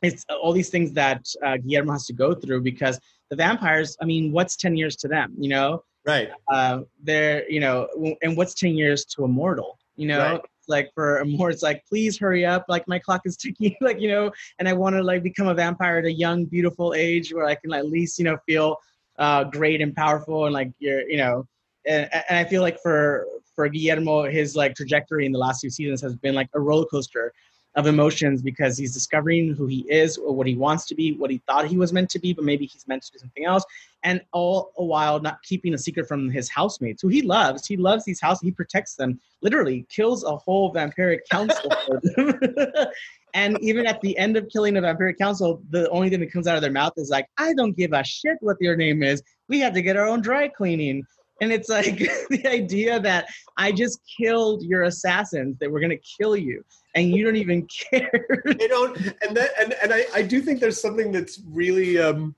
[0.05, 3.97] it's all these things that uh, Guillermo has to go through because the vampires.
[4.01, 5.33] I mean, what's ten years to them?
[5.37, 6.29] You know, right.
[6.51, 7.87] uh, they're you know
[8.21, 10.41] and what's 10 years to a mortal you know Right.
[10.67, 13.99] like for a mortal it's like please hurry up like my clock is ticking like
[13.99, 17.33] you know and i want to like become a vampire at a young beautiful age
[17.33, 18.77] where i can at least you know feel
[19.17, 21.47] uh, great and powerful and like you're you know
[21.87, 25.69] and, and i feel like for for guillermo his like trajectory in the last few
[25.69, 27.31] seasons has been like a roller coaster
[27.75, 31.29] of emotions because he's discovering who he is or what he wants to be what
[31.29, 33.65] he thought he was meant to be but maybe he's meant to do something else.
[34.03, 37.67] And all a while not keeping a secret from his housemates who he loves.
[37.67, 39.19] He loves these house he protects them.
[39.41, 41.71] Literally kills a whole vampiric council.
[41.85, 42.87] For them
[43.33, 46.47] and even at the end of killing a vampiric council the only thing that comes
[46.47, 49.21] out of their mouth is like i don't give a shit what your name is.
[49.47, 51.03] We have to get our own dry cleaning
[51.41, 51.97] and it's like
[52.29, 56.63] the idea that i just killed your assassins that were going to kill you
[56.95, 58.25] and you don't even care.
[58.45, 62.35] They don't and that and, and I, I do think there's something that's really um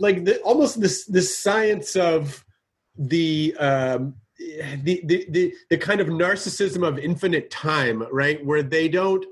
[0.00, 2.44] like the, almost this this science of
[2.98, 8.44] the um the, the the the kind of narcissism of infinite time right?
[8.44, 9.24] Where they don't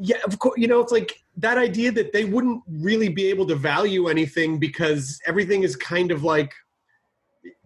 [0.00, 3.46] yeah of course you know it's like that idea that they wouldn't really be able
[3.46, 6.52] to value anything because everything is kind of like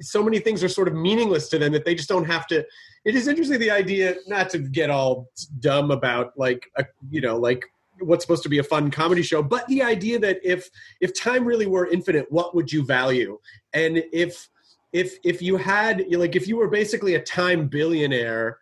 [0.00, 2.64] so many things are sort of meaningless to them that they just don't have to.
[3.04, 5.30] It is interesting the idea not to get all
[5.60, 7.64] dumb about like a, you know like
[8.00, 10.68] what's supposed to be a fun comedy show but the idea that if
[11.00, 13.38] if time really were infinite what would you value?
[13.74, 14.48] And if
[14.92, 18.58] if if you had like if you were basically a time billionaire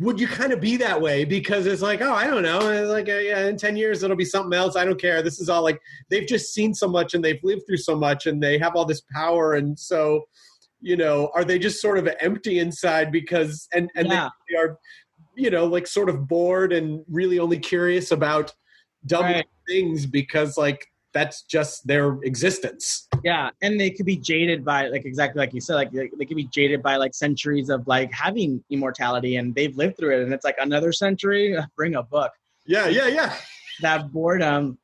[0.00, 1.24] would you kind of be that way?
[1.24, 2.58] Because it's like oh i don't know.
[2.86, 4.76] Like uh, yeah in 10 years it'll be something else.
[4.76, 5.22] I don't care.
[5.22, 5.80] This is all like
[6.10, 8.84] they've just seen so much and they've lived through so much and they have all
[8.84, 9.54] this power.
[9.54, 10.24] And so
[10.80, 14.28] you know are they just sort of empty inside because and and Yeah.
[14.48, 14.78] they are
[15.36, 18.52] you know like sort of bored and really only curious about
[19.06, 19.46] dumb Right.
[19.68, 20.86] things because like
[21.18, 23.08] that's just their existence.
[23.24, 26.24] Yeah and they could be jaded by like exactly like you said like they, they
[26.24, 30.22] could be jaded by like centuries of like having immortality and they've lived through it
[30.22, 31.56] and it's like another century?
[31.76, 32.32] Bring a book.
[32.66, 33.34] Yeah yeah yeah.
[33.80, 34.78] That boredom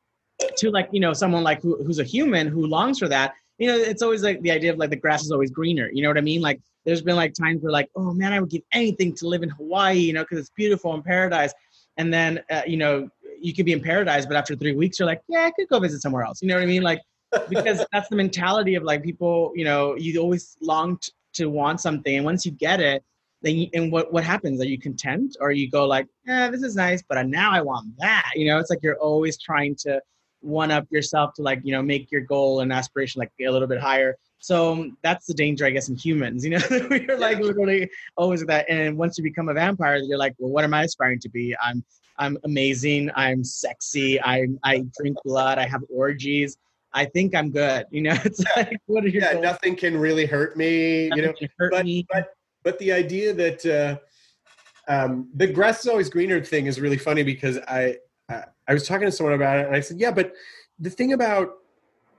[0.57, 3.69] to like you know someone like who, who's a human who longs for that you
[3.69, 6.09] know it's always like the idea of like the grass is always greener you know
[6.09, 6.41] what i mean?
[6.41, 9.43] Like there's been like times where like oh man i would give anything to live
[9.43, 11.55] in hawaii you know because it's beautiful and paradise
[11.97, 13.09] and then uh, you know
[13.45, 15.79] you could be in paradise but after three weeks you're like yeah i could go
[15.79, 16.41] visit somewhere else.
[16.41, 16.83] You know what i mean?
[16.83, 17.01] Like
[17.49, 21.81] because that's the mentality of like people you know you always long t- to want
[21.81, 23.05] something and once you get it
[23.43, 24.61] then you, and what what happens?
[24.61, 25.37] Are you content?
[25.41, 28.31] Or you go like yeah this is nice but now i want that.
[28.35, 30.01] You know it's like you're always trying to
[30.41, 33.69] one up yourself to like you know make your goal and aspiration like a little
[33.69, 34.17] bit higher.
[34.39, 36.61] So um, that's the danger i guess in humans you know?
[36.71, 38.67] We're like literally always that.
[38.69, 41.55] And once you become a vampire you're like well what am i aspiring to be?
[41.63, 41.85] I'm
[42.19, 46.57] i'm amazing i'm sexy i'm i drink blood i have orgies
[46.93, 49.43] i think i'm good you know it's like what are your yeah goals?
[49.43, 52.07] nothing can really hurt me you know hurt but me.
[52.13, 52.29] but
[52.65, 57.23] but the idea that uh, um, the grass is always greener thing is really funny
[57.23, 57.99] because I,
[58.29, 60.33] I I was talking to someone about it and I said, yeah, but
[60.79, 61.51] the thing about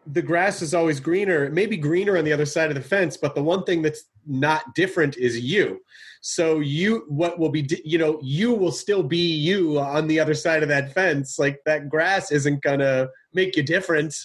[0.08, 1.46] the grass is always greener.
[1.46, 3.82] It may be greener on the other side of the fence, but the one thing
[3.82, 5.82] that's not different is you.
[6.22, 10.34] So you, what will be, you know, you will still be you on the other
[10.34, 11.38] side of that fence.
[11.38, 14.16] Like that grass isn't gonna make you different.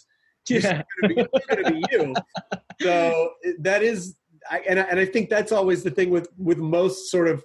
[0.48, 2.14] You're yeah gonna be, you're gonna be you.
[2.80, 4.16] So that is,
[4.50, 7.44] I, and I, and I think that's always the thing with with most sort of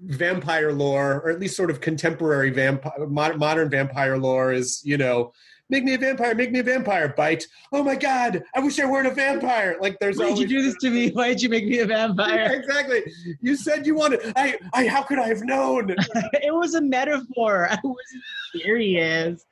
[0.00, 5.32] vampire lore, or at least sort of contemporary vampire modern vampire lore, is you know
[5.70, 7.14] make me a vampire, make me a vampire.
[7.16, 7.46] Bite.
[7.72, 9.76] Oh my god, I wish I weren't a vampire.
[9.80, 11.10] Like there's Why did you do this to me?
[11.12, 12.52] Why did you make me a Yeah, vampire?
[12.52, 13.02] exactly.
[13.40, 14.32] You said you wanted.
[14.36, 14.58] I.
[14.74, 14.86] I.
[14.86, 15.90] How could I have known?
[16.42, 17.68] it was a metaphor.
[17.70, 18.22] I wasn't
[18.54, 19.46] serious.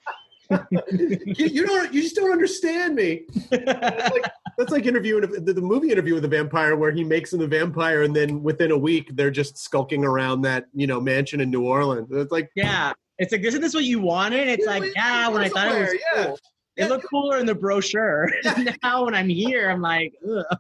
[0.71, 1.93] you, you don't.
[1.93, 3.27] You just don't understand me.
[3.51, 7.33] That's like, that's like interviewing the, the movie interview with the vampire, where he makes
[7.33, 11.01] him the vampire, and then within a week they're just skulking around that you know
[11.01, 12.09] mansion in New Orleans.
[12.11, 12.95] It's like yeah.
[13.19, 14.49] It's like, isn't this what you wanted?
[14.49, 16.25] It's Yeah, like, yeah, when I thought it was yeah.
[16.27, 16.39] cool.
[16.77, 18.31] It looked cooler in the brochure.
[18.85, 20.59] now when I'm here, I'm like, ugh.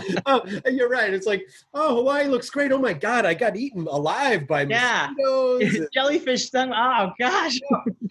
[0.26, 1.12] oh, you're right.
[1.12, 2.72] It's like, oh, Hawaii looks great.
[2.72, 5.10] Oh my god, I got eaten alive by Yeah.
[5.16, 5.88] mosquitoes.
[5.94, 6.72] jellyfish stung.
[6.74, 7.60] Oh gosh.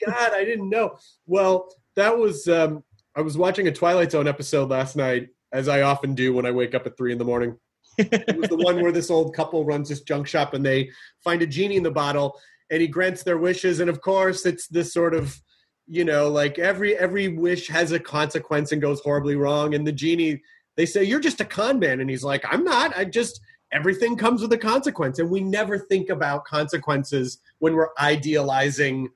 [0.05, 0.97] God, I didn't know.
[1.25, 2.83] Well, that was um,
[3.15, 6.51] I was watching a Twilight Zone episode last night, as I often do when I
[6.51, 7.57] wake up at three in the morning.
[7.97, 10.91] it was the one where this old couple runs this junk shop and they
[11.23, 14.67] find a genie in the bottle and he grants their wishes and of course it's
[14.67, 15.41] this sort of
[15.87, 19.91] you know like every every wish has a consequence and goes horribly wrong and the
[19.91, 20.41] genie
[20.75, 23.39] they say you're just a con man and he's like i'm not i just
[23.71, 29.09] everything comes with a consequence and we never think about consequences when we're idealizing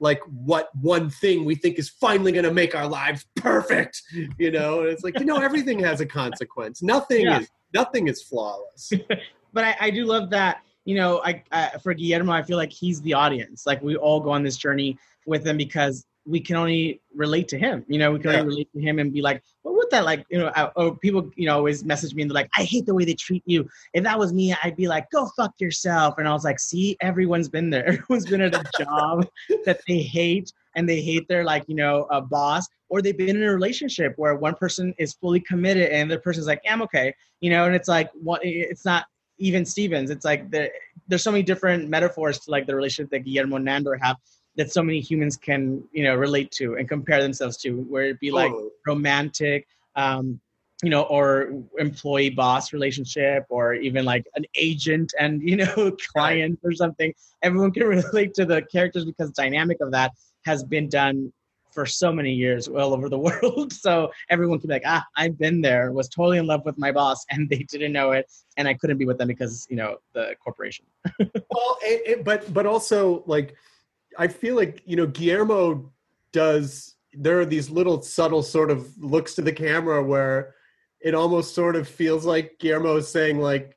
[0.00, 4.02] like what one thing we think is finally going to make our lives perfect
[4.38, 4.80] you know?
[4.80, 6.82] And it's like you know everything has a consequence.
[6.82, 7.40] Nothing Yeah.
[7.40, 8.92] is nothing is flawless.
[9.54, 12.72] But I, I do love that you know I, I for guillermo i feel like
[12.72, 13.66] he's the audience.
[13.66, 17.58] Like we all go on this journey with him because we can only relate to
[17.58, 17.84] him.
[17.86, 18.38] You know we can Yeah.
[18.40, 20.96] only relate to him and be like what would that like you know I, or
[20.96, 23.42] people you know always message me and they're like i hate the way they treat
[23.46, 23.68] you.
[23.92, 26.14] If that was me i'd be like go fuck yourself.
[26.18, 27.86] And i was like see everyone's been there.
[27.88, 29.26] Everyone's been at a job
[29.66, 33.36] that they hate and they hate their like you know a boss or they've been
[33.36, 37.14] in a relationship where one person is fully committed and the person's like i'm okay.
[37.40, 39.06] You know and it's like what it's not
[39.44, 40.10] even Stevens.
[40.10, 40.70] It's like there,
[41.06, 44.16] there's so many different metaphors to like the relationship that Guillermo and Nandor have
[44.56, 48.20] that so many humans can you know relate to and compare themselves to, where it
[48.20, 48.52] be like
[48.86, 50.40] romantic, um,
[50.82, 56.58] you know, or employee boss relationship, or even like an agent and you know client
[56.64, 57.12] or something.
[57.42, 60.12] Everyone can relate to the characters because dynamic of that
[60.46, 61.32] has been done
[61.74, 63.72] for so many years all over the world.
[63.72, 66.92] So everyone can be like, ah, I've been there, was totally in love with my
[66.92, 69.96] boss, and they didn't know it, and I couldn't be with them because you know
[70.14, 70.86] the corporation.
[71.18, 73.54] well it, it, but but also like
[74.18, 75.92] i feel like you know guillermo
[76.32, 80.54] does there are these little subtle sort of looks to the camera where
[81.00, 83.76] it almost sort of feels like guillermo is saying like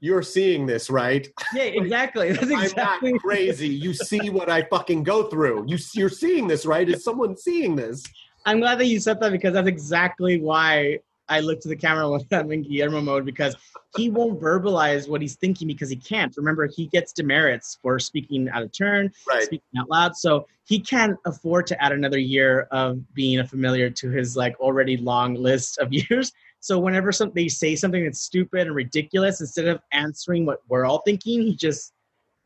[0.00, 2.32] you're seeing this right Yeah, exactly.
[2.32, 3.10] That's exactly.
[3.10, 6.88] i'm not crazy you see what i fucking go through you you're seeing this right
[6.88, 8.04] is someone seeing this
[8.48, 12.08] I'm glad that you said that because that's exactly why I look to the camera
[12.10, 13.54] when I'm in Guillermo mode because
[13.96, 16.34] he won't verbalize what he's thinking because he can't.
[16.36, 20.16] Remember, he gets demerits for speaking out of turn, right speaking out loud.
[20.16, 24.58] So he can't afford to add another year of being a familiar to his like
[24.60, 26.32] already long list of years.
[26.60, 30.84] So whenever some, they say something that's stupid and ridiculous, instead of answering what we're
[30.84, 31.92] all thinking, he just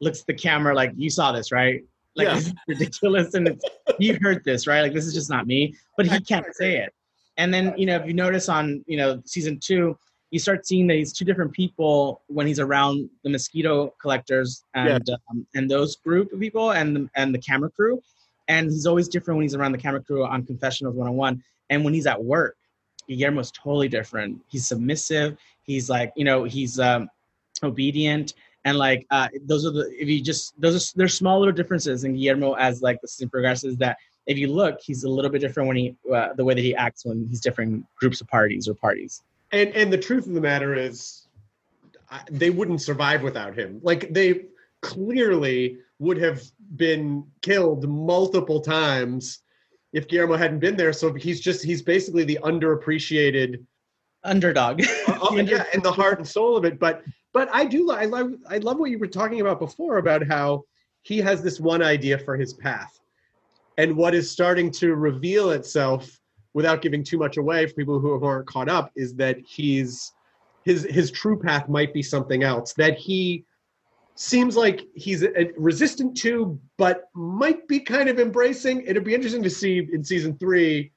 [0.01, 1.83] looks at the camera like, "You saw this, right?
[2.14, 2.35] Like Yeah.
[2.35, 3.64] this is ridiculous, and it's,
[3.98, 4.83] you heard this, right?
[4.83, 6.92] Like this is just not me." But he can't say it.
[7.38, 9.96] And then you know, if you notice on you know season two,
[10.31, 15.46] you start seeing these two different people when he's around the mosquito collectors and um,
[15.55, 18.03] and those group of people and the, and the camera crew,
[18.48, 21.94] and he's always different when he's around the camera crew on Confessionals 101, and when
[21.94, 22.57] he's at work,
[23.16, 24.40] Guillermo's totally different.
[24.48, 25.37] He's submissive.
[25.62, 27.09] He's like you know he's um,
[27.62, 28.35] obedient.
[28.64, 32.05] And like uh, those are the if you just those are there's small little differences
[32.05, 33.96] in Guillermo as like the season progresses that
[34.27, 36.75] if you look he's a little bit different when he uh, the way that he
[36.77, 39.22] acts when he's different groups of parties or parties.
[39.51, 41.27] and and the truth of the matter is
[42.11, 44.46] I- they wouldn't survive without him like they
[44.81, 46.42] clearly would have
[46.77, 49.40] been killed multiple times
[49.92, 50.92] if guillermo hadn't been there.
[50.92, 53.64] So he's just he's basically the underappreciated
[54.24, 54.83] Underdog.
[55.09, 56.78] uh, yeah and the heart and soul of it.
[56.78, 57.02] But
[57.33, 60.62] but i do i love i love what you were talking about before about how
[61.02, 62.98] he has this one idea for his path.
[63.78, 66.20] And what is starting to reveal itself
[66.55, 70.12] without giving too much away for people who aren't caught up is that he's
[70.64, 72.74] his his true path might be something else.
[72.74, 73.44] That he
[74.14, 75.25] seems like he's
[75.57, 78.83] resistant to but might be kind of embracing.
[78.87, 80.92] It'd be interesting to see in season three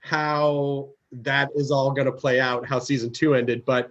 [0.00, 3.90] how that is all going to play out how season two ended but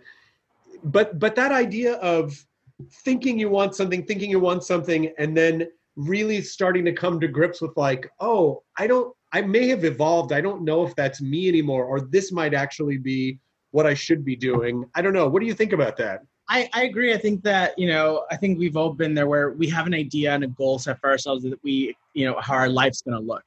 [0.86, 2.46] but but that idea of
[2.92, 7.28] thinking you want something thinking you want something and then really starting to come to
[7.28, 10.32] grips with like oh i don't i may have evolved.
[10.32, 13.40] I don't know if that's me anymore or this might actually be
[13.72, 14.86] what i should be doing.
[14.94, 15.28] I don't know.
[15.28, 17.14] What do you think about that I, I agree.
[17.14, 19.94] I think that, you know, I think we've all been there where we have an
[19.94, 23.18] idea and a goal set for ourselves that we, you know, how our life's going
[23.18, 23.44] to look.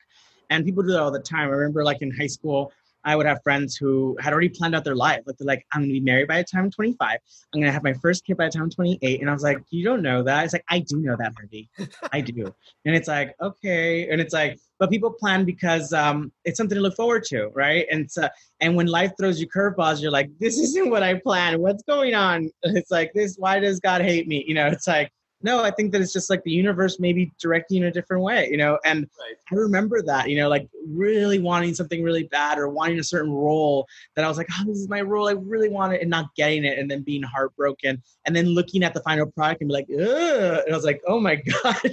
[0.51, 1.49] And people do that all the time.
[1.49, 2.73] I remember like in high school,
[3.09, 5.23] I would have friends who had already planned out their life.
[5.25, 7.19] Like they're like, I'm gonna be married by the time I'm 25.
[7.55, 9.23] I'm gonna have my first kid by the time I'm 28.
[9.23, 10.45] And I was like, you don't know that.
[10.45, 11.71] It's like, I do know that, Harvey.
[12.13, 12.55] I do.
[12.85, 14.09] And it's like, okay.
[14.11, 17.87] And it's like, but people plan because um, it's something to look forward to, right?
[17.91, 18.29] And so,
[18.61, 21.61] and when life throws you curveballs, you're like, this isn't what I planned.
[21.61, 22.51] What's going on?
[22.63, 23.37] It's like this.
[23.39, 24.45] Why does God hate me?
[24.47, 25.11] You know, it's like
[25.43, 28.23] no, I think that it's just like the universe maybe directing you in a different
[28.23, 28.79] way, you know.
[28.85, 29.37] And Right.
[29.53, 33.33] I remember that, you know, like really wanting something really bad or wanting a certain
[33.33, 33.87] role
[34.17, 35.29] that I was like, oh, this is my role.
[35.29, 38.83] I really want it, and not getting it, and then being heartbroken, and then looking
[38.83, 41.93] at the final product and be like, ugh, and I was like, oh my god,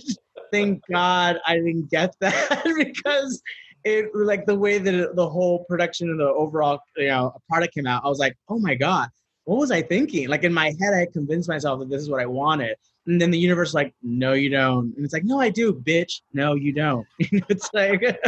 [0.51, 3.41] thank God I didn't get that because
[3.83, 7.75] it like the way that it, the whole production and the overall you know product
[7.75, 8.03] came out.
[8.03, 9.09] I was like, oh my god.
[9.43, 10.27] What was I thinking?
[10.27, 12.75] Like in my head, I convinced myself that this is what I wanted,
[13.07, 14.95] and then the universe like no you don't.
[14.95, 16.21] And it's like no i do bitch.
[16.33, 17.05] No you don't.
[17.19, 18.01] It's like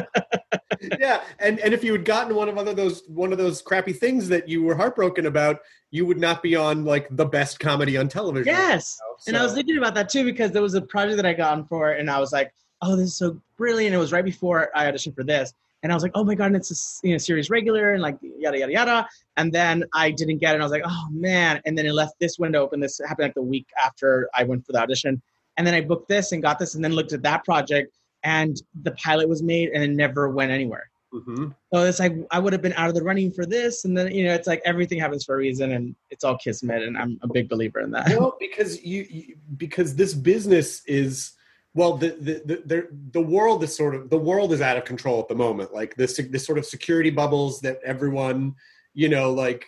[1.00, 3.62] yeah, and and if you had gotten one of one of those one of those
[3.62, 5.60] crappy things that you were heartbroken about,
[5.92, 8.54] you would not be on like the best comedy on television.
[8.54, 8.98] yes!
[9.28, 11.54] And i was thinking about that too because there was a project that i got
[11.58, 13.96] on for and i was like oh this is so brilliant.
[13.96, 15.54] It was right before i auditioned for this
[15.88, 18.02] and i was like oh my god and it's a you know series regular and
[18.02, 19.08] like yada yada yada.
[19.38, 21.62] And then i didn't get it and i was like oh man.
[21.66, 22.82] And then it left this window open.
[22.82, 25.22] This happened like the week after i went for the audition.
[25.56, 28.62] And then i booked this and got this and then looked at that project and
[28.84, 30.90] the pilot was made and it never went anywhere.
[31.14, 31.56] Mhm.
[31.74, 34.12] So it's like I would have been out of the running for this, and then
[34.12, 37.18] you know it's like everything happens for a reason, and it's all kismet, and I'm
[37.22, 38.10] a big believer in that.
[38.10, 41.32] No, because you, you because this business is
[41.78, 45.20] well the, the the the world is sort of the world is out of control
[45.20, 45.74] at the moment.
[45.74, 48.56] Like this this sort of security bubbles that everyone
[48.96, 49.64] you know like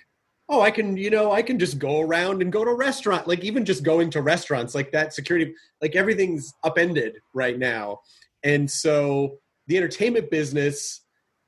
[0.49, 3.27] oh I can you know I can just go around and go to a restaurant
[3.27, 5.53] like even just going to restaurants like that security
[5.83, 7.99] like everything's upended right now,
[8.43, 9.37] and so
[9.67, 11.01] the entertainment business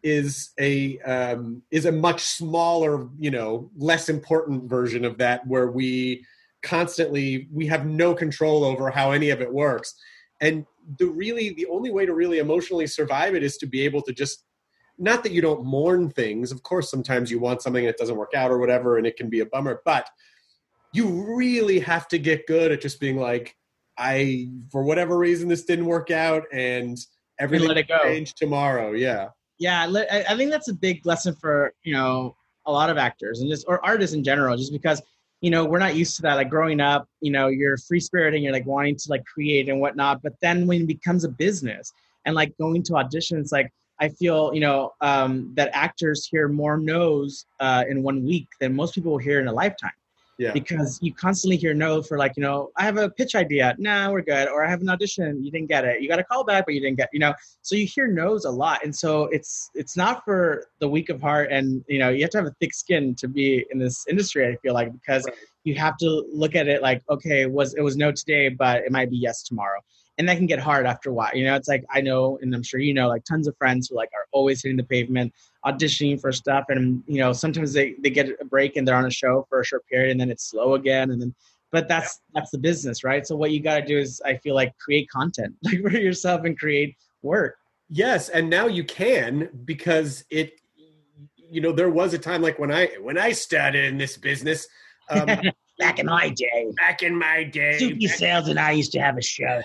[0.03, 5.72] is a um, is a much smaller, you know, less important version of that, where
[5.72, 6.24] we
[6.62, 9.95] constantly we have no control over how any of it works,
[10.42, 10.66] and
[10.98, 14.12] the really the only way to really emotionally survive it is to be able to
[14.12, 14.44] just
[14.98, 16.52] not that you don't mourn things.
[16.52, 19.30] Of course, sometimes you want something that doesn't work out or whatever, and it can
[19.30, 20.08] be a bummer, but
[20.94, 23.56] you really have to get good at just being like,
[23.98, 26.98] I for whatever reason this didn't work out, and
[27.39, 28.00] everything let it go.
[28.04, 28.92] change tomorrow.
[28.92, 29.30] Yeah.
[29.60, 32.36] yeah, I I think that's a big lesson for you know
[32.66, 35.02] a lot of actors and just or artists in general, just because
[35.42, 36.36] you know we're not used to that.
[36.36, 39.80] Like growing up, you know, you're free spiriting, you're like wanting to like create and
[39.80, 41.92] whatnot, but then when it becomes a business
[42.26, 46.78] and like going to auditions, like I feel you know um, that actors hear more
[46.78, 49.92] no's uh, in one week than most people will hear in a lifetime.
[50.42, 50.54] Yeah.
[50.54, 53.76] because you constantly hear no for like you know i have a pitch idea.
[53.78, 54.48] Nah we're good.
[54.54, 55.44] Or i have an audition.
[55.44, 56.02] You didn't get it.
[56.02, 57.34] You got a call back but you didn't get you know?
[57.62, 58.78] So you hear no's a lot.
[58.84, 60.42] And so it's it's not for
[60.80, 61.48] the weak of heart.
[61.52, 64.42] And you know you have to have a thick skin to be in this industry
[64.52, 65.36] i feel like because Right.
[65.68, 66.10] you have to
[66.42, 69.18] look at it like okay it was it was no today but it might be
[69.28, 69.80] yes tomorrow
[70.18, 72.53] and that can get hard after a while you know it's like i know and
[72.53, 75.34] i'm sure you know like tons of friends who like are always hitting the pavement
[75.66, 79.05] auditioning for stuff and you know sometimes they, they get a break and they're on
[79.05, 81.34] a show for a short period and then it's slow again and then
[81.72, 84.55] but that's that's the business right so what you got to do is i feel
[84.55, 87.57] like create content like for yourself and create work
[87.93, 90.53] Yes, and now you can because it.
[91.53, 94.66] You know, there was a time like when I when I started in this business.
[95.09, 95.28] Um,
[95.82, 99.18] back in my day back in my day, Suki Sales and I used to have
[99.18, 99.62] a show.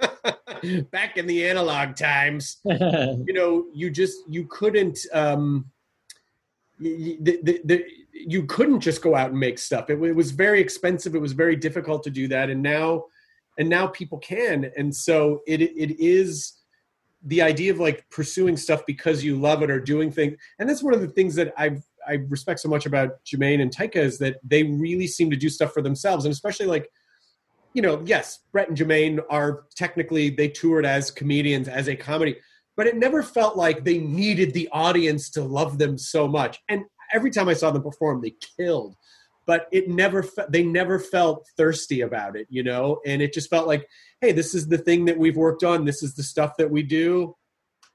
[0.90, 5.70] back in the analog times, you know, you just you couldn't um,
[6.78, 9.90] you, the, the, the, you couldn't just go out and make stuff.
[9.90, 11.14] It, it was very expensive.
[11.14, 13.04] It was very difficult to do that, and now
[13.58, 16.54] and now people can, and so it it is
[17.24, 20.82] the idea of like pursuing stuff because you love it or doing things, and that's
[20.82, 24.18] one of the things that I've I respect so much about Jemaine and Taika is
[24.18, 26.88] that they really seem to do stuff for themselves, and especially like
[27.74, 32.36] you know, yes, Brett and Jemaine are technically they toured as comedians as a comedy,
[32.76, 36.58] but it never felt like they needed the audience to love them so much.
[36.68, 38.96] And every time I saw them perform, they killed.
[39.46, 43.00] But it never fe- they never felt thirsty about it, you know.
[43.06, 43.88] And it just felt like,
[44.20, 45.84] hey, this is the thing that we've worked on.
[45.84, 47.34] This is the stuff that we do.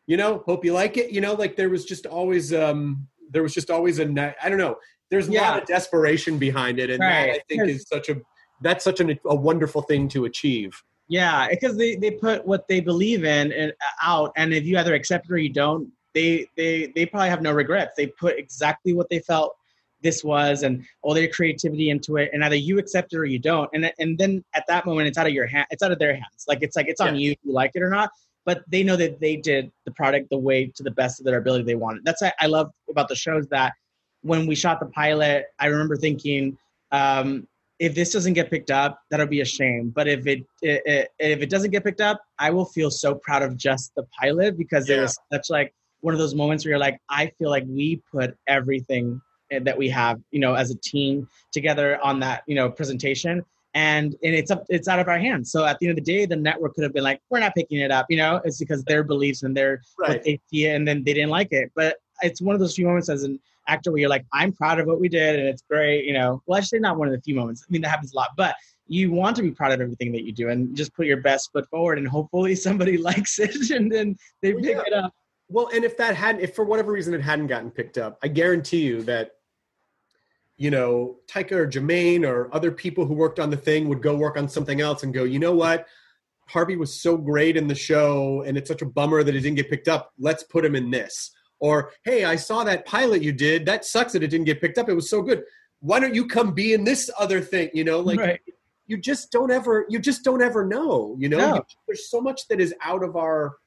[0.07, 1.11] You know, hope you like it.
[1.11, 4.57] You know, like there was just always um there was just always a I don't
[4.57, 4.77] know.
[5.09, 5.51] There's a Yeah.
[5.51, 8.21] lot of desperation behind it, and that I think is such a
[8.61, 10.81] that's such an, a wonderful thing to achieve.
[11.09, 14.77] Yeah, because they, they put what they believe in and uh, out, and if you
[14.77, 17.93] either accept it or you don't, they they they probably have no regrets.
[17.97, 19.55] They put exactly what they felt
[20.01, 23.39] this was and all their creativity into it, and either you accept it or you
[23.39, 23.69] don't.
[23.73, 25.67] And and then at that moment, it's out of your hand.
[25.71, 26.45] It's out of their hands.
[26.47, 28.11] Like it's like it's on you if you like it or not.
[28.45, 31.37] But they know that they did the product the way to the best of their
[31.37, 32.03] ability they wanted.
[32.05, 33.73] That's what I love about the shows that
[34.21, 36.57] when we shot the pilot, I remember thinking,
[36.91, 37.47] um,
[37.79, 39.89] if this doesn't get picked up, that'll be a shame.
[39.89, 43.15] But if it, it, it, if it doesn't get picked up, I will feel so
[43.15, 44.97] proud of just the pilot because Yeah.
[44.97, 48.01] it was such like one of those moments where you're like, I feel like we
[48.11, 49.21] put everything
[49.61, 53.43] that we have, you know, as a team together on that, you know, presentation.
[53.75, 55.51] And and it's up, it's out of our hands.
[55.51, 57.55] So at the end of the day, the network could have been like, we're not
[57.55, 58.39] picking it up, you know.
[58.45, 60.09] It's because their beliefs and their Right.
[60.09, 61.71] what they see it, and then they didn't like it.
[61.75, 64.79] But it's one of those few moments as an actor where you're like, I'm proud
[64.79, 66.41] of what we did, and it's great, you know.
[66.45, 67.65] Well, actually not one of the few moments.
[67.67, 68.55] I mean, that happens a lot, but
[68.87, 71.51] you want to be proud of everything that you do and just put your best
[71.51, 74.83] foot forward, and hopefully somebody likes it, and then they Well, pick yeah.
[74.85, 75.13] it up.
[75.49, 78.27] Well, and if that hadn't, if for whatever reason it hadn't gotten picked up, I
[78.27, 79.31] guarantee you that,
[80.63, 84.15] you know, Taika or Jemaine or other people who worked on the thing would go
[84.15, 85.87] work on something else and go, you know what?
[86.47, 89.57] Harvey was so great in the show and it's such a bummer that it didn't
[89.57, 90.13] get picked up.
[90.17, 91.31] Let's put him in this.
[91.59, 93.65] Or, hey, I saw that pilot you did.
[93.65, 94.87] That sucks that it didn't get picked up.
[94.87, 95.43] It was so good.
[95.81, 97.69] Why don't you come be in this other thing?
[97.73, 98.39] You know, like right.
[98.87, 101.55] you just don't ever you just don't ever know you know No.
[101.55, 103.57] You- there's so much that is out of our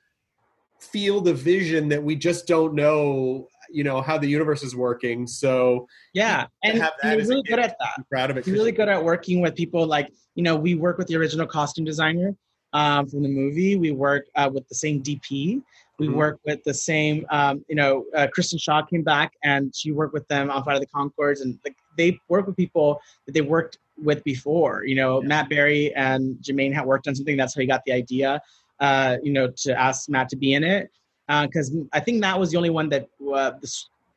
[0.81, 5.27] field of vision that we just don't know you know how the universe is working
[5.27, 7.91] so Yeah, and you're really good at that.
[7.99, 9.87] I'm proud of it You're really good at working with people.
[9.87, 12.35] Like you know, we work with the original costume designer
[12.73, 13.77] um, from the movie.
[13.77, 15.63] We work uh, with the same DP.
[15.99, 16.15] We Mhm.
[16.15, 17.25] work with the same.
[17.31, 20.77] Um, you know, uh, Kristen Schaal came back and she worked with them on Flight
[20.77, 24.85] of the Conchords, and like they work with people that they worked with before.
[24.85, 25.29] You know, Yeah.
[25.29, 27.37] Matt Berry and Jemaine had worked on something.
[27.37, 28.43] That's how he got the idea.
[28.79, 30.91] Uh, you know, to ask Matt to be in it
[31.29, 33.73] because I think Matt was the only one that uh, the,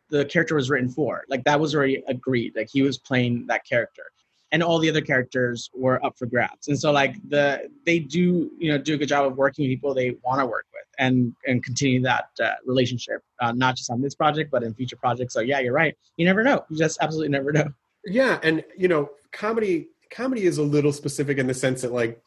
[0.09, 1.23] the character was written for.
[1.29, 2.55] Like that was already agreed.
[2.55, 4.03] Like he was playing that character,
[4.51, 6.67] and all the other characters were up for grabs.
[6.67, 9.69] And so like the they do you know do a good job of working with
[9.71, 13.89] people they want to work with and and continue that uh, relationship, uh, not just
[13.89, 15.33] on this project but in future projects.
[15.33, 15.95] So yeah, you're right.
[16.17, 16.65] You never know.
[16.69, 17.69] You just absolutely never know.
[18.05, 22.21] yeah and you know comedy comedy is a little specific in the sense that like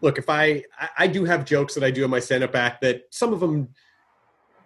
[0.00, 2.80] look if i i, I do have jokes that i do in my stand-up act
[2.80, 3.68] that some of them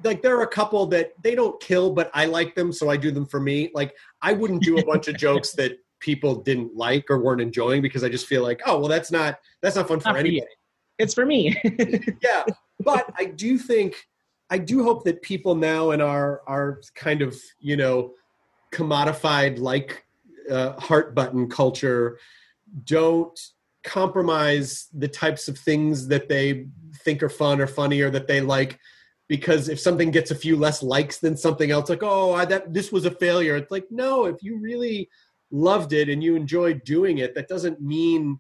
[0.03, 2.97] like there are a couple that they don't kill but i like them so i
[2.97, 3.71] do them for me.
[3.75, 7.83] Like i wouldn't do a bunch of jokes that people didn't like or weren't enjoying
[7.83, 10.21] because i just feel like oh well that's not that's not fun for Not for
[10.21, 10.47] anybody.
[10.99, 11.61] It's for me.
[12.23, 12.45] yeah
[12.81, 14.07] but i do think
[14.51, 18.13] i do hope that people now in our our kind of you know
[18.73, 20.05] commodified like
[20.51, 22.19] uh, heart button culture
[22.85, 23.39] don't
[23.85, 26.67] compromise the types of things that they
[27.03, 28.79] think are fun or funny or that they like
[29.29, 32.73] because if something gets a few less likes than something else like oh I, that
[32.75, 33.57] this was a failure.
[33.57, 35.09] It's like no if you really
[35.51, 38.39] loved it and you enjoyed doing it that doesn't mean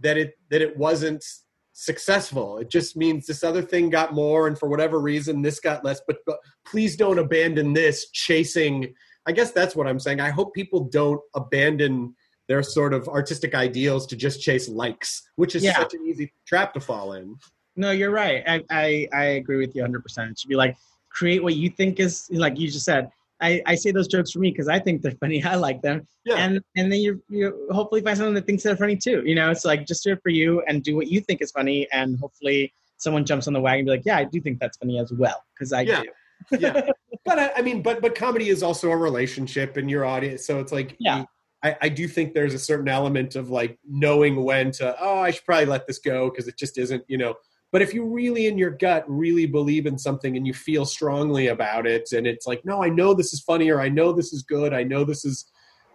[0.00, 1.24] that it that it wasn't
[1.72, 2.56] successful.
[2.58, 6.00] It just means this other thing got more and for whatever reason this got less
[6.06, 8.94] but, but please don't abandon this chasing.
[9.26, 10.20] I guess that's what i'm saying.
[10.20, 12.14] I hope people don't abandon
[12.48, 15.76] their sort of artistic ideals to just chase likes which is Yeah.
[15.76, 17.36] such an easy trap to fall in
[17.76, 18.42] No, you're right.
[18.46, 20.30] I, I, I agree with you 100%.
[20.30, 20.76] It should be like
[21.10, 23.10] create what you think is like you just said.
[23.40, 25.42] I, I say those jokes for me because I think they're funny.
[25.44, 28.76] I like them, yeah and and then you you hopefully find someone that thinks they're
[28.76, 29.22] funny too.
[29.26, 31.50] You know, it's like just do it for you and do what you think is
[31.50, 34.58] funny, and hopefully someone jumps on the wagon and be like, yeah, I do think
[34.58, 36.02] that's funny as well because I Yeah.
[36.02, 36.58] do.
[36.58, 36.80] yeah
[37.26, 40.60] but I, I mean but but comedy is also a relationship and your audience so
[40.60, 41.24] it's like Yeah.
[41.62, 45.30] I, I do think there's a certain element of like knowing when to oh i
[45.30, 47.34] should probably let this go because it just isn't you know
[47.72, 51.48] but if you really in your gut really believe in something and you feel strongly
[51.48, 54.32] about it and it's like no i know this is funny or i know this
[54.32, 54.72] is good.
[54.72, 55.50] I know this is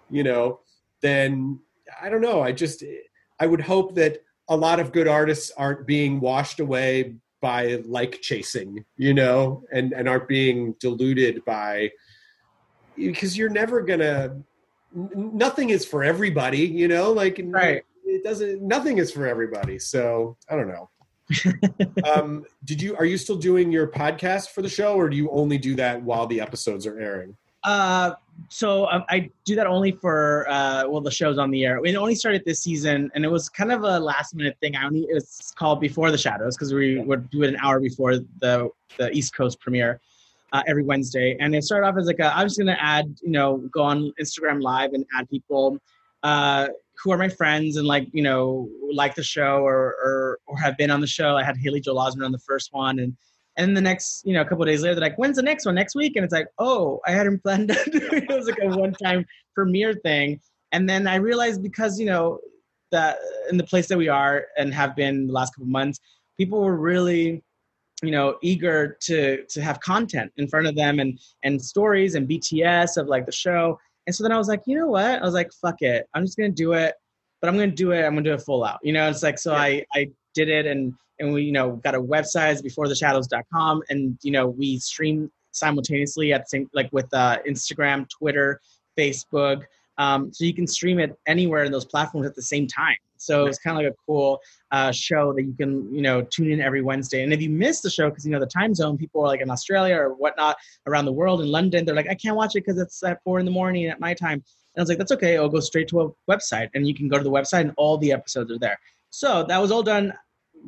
[0.09, 0.59] you know
[1.01, 1.59] then
[2.01, 2.41] i don't know.
[2.41, 2.83] I just
[3.39, 4.19] i would hope that
[4.49, 9.93] a lot of good artists aren't being washed away by like chasing you know and
[9.93, 11.89] and aren't being diluted by
[12.95, 14.35] because you're never gonna
[14.95, 15.09] n-
[15.45, 17.83] nothing is for everybody you know like Right.
[18.05, 19.79] it doesn't nothing is for everybody.
[19.79, 20.89] So i don't know
[22.13, 25.29] um did you are you still doing your podcast for the show or do you
[25.31, 28.13] only do that while the episodes are airing Uh,
[28.49, 31.79] so um, I do that only for uh, well, the show's on the air.
[31.85, 34.75] It only started this season, and it was kind of a last minute thing.
[34.75, 38.17] I only it's called Before the Shadows because we would do it an hour before
[38.17, 39.99] the the East Coast premiere
[40.53, 41.37] uh, every Wednesday.
[41.39, 43.83] And it started off as like a, I was going to add, you know, go
[43.83, 45.77] on Instagram Live and add people
[46.23, 46.67] uh,
[47.03, 50.77] who are my friends and like you know like the show or or or have
[50.77, 51.35] been on the show.
[51.35, 53.15] I had Haley Joel Osment on the first one, and
[53.57, 55.65] and then the next, you know, a couple days later, they're like, "When's the next
[55.65, 55.75] one?
[55.75, 57.79] Next week?" And it's like, "Oh, I hadn't planned it.
[57.93, 59.25] it was like a one-time
[59.55, 60.39] premiere thing."
[60.71, 62.39] And then I realized because you know
[62.91, 63.17] that
[63.49, 65.99] in the place that we are and have been the last couple months,
[66.37, 67.43] people were really
[68.03, 72.27] you know eager to to have content in front of them and and stories and
[72.27, 73.77] bts of like the show
[74.11, 75.21] and so then i was like you know what?
[75.21, 76.05] I was like fuck it.
[76.13, 76.95] I'm just gonna do it.
[77.39, 78.03] But i'm gonna do it.
[78.03, 78.79] I'm gonna do it full out.
[78.83, 79.61] You know it's like so yeah.
[79.61, 83.83] i i did it and and we you know got a website before the shadows.com
[83.89, 88.59] and you know we stream simultaneously at the same like with uh, instagram twitter
[88.99, 89.63] facebook
[89.97, 93.45] um, so you can stream it anywhere in those platforms at the same time so
[93.45, 94.39] it's kind of like a cool
[94.71, 97.23] uh, show that you can, you know, tune in every Wednesday.
[97.23, 99.41] And if you miss the show, because you know the time zone, people are like
[99.41, 100.57] in Australia or whatnot
[100.87, 103.39] around the world in London, they're like, I can't watch it because it's at four
[103.39, 104.43] in the morning at my time.
[104.73, 105.37] And I was like, that's okay.
[105.37, 107.97] I'll go straight to a website, and you can go to the website, and all
[107.97, 108.79] the episodes are there.
[109.11, 110.13] So that was all done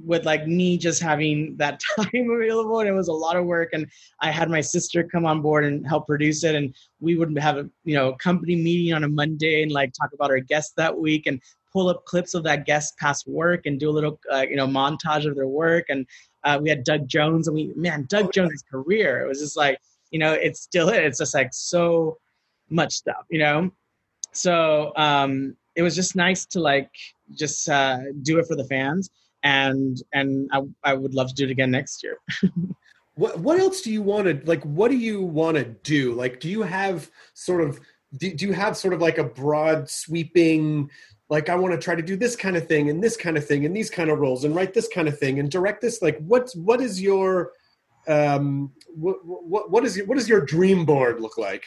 [0.05, 3.69] with like me just having that time available and it was a lot of work
[3.73, 3.87] and
[4.21, 7.57] i had my sister come on board and help produce it and we would have
[7.57, 10.97] a you know company meeting on a monday and like talk about our guests that
[10.97, 11.39] week and
[11.73, 14.67] pull up clips of that guest past work and do a little uh, you know
[14.67, 15.85] montage of their work.
[15.89, 16.05] And
[16.43, 19.79] uh, we had doug jones and we man doug jones' career it was just like
[20.11, 22.17] you know it's still it's just like so
[22.69, 23.71] much stuff you know?
[24.31, 26.89] So um it was just nice to like
[27.33, 29.09] just uh, do it for the fans
[29.43, 32.17] and and I, I would love to do it again next year.
[33.15, 36.13] What what else do you want to like what do you want to do?
[36.13, 37.79] Like do you have sort of
[38.17, 40.89] do, do you have sort of like a broad sweeping
[41.33, 43.45] like i want to try to do this kind of thing and this kind of
[43.45, 46.01] thing and these kind of roles and write this kind of thing and direct this
[46.01, 47.51] like what's what is your
[48.07, 51.63] um what what, what is what does your dream board look like?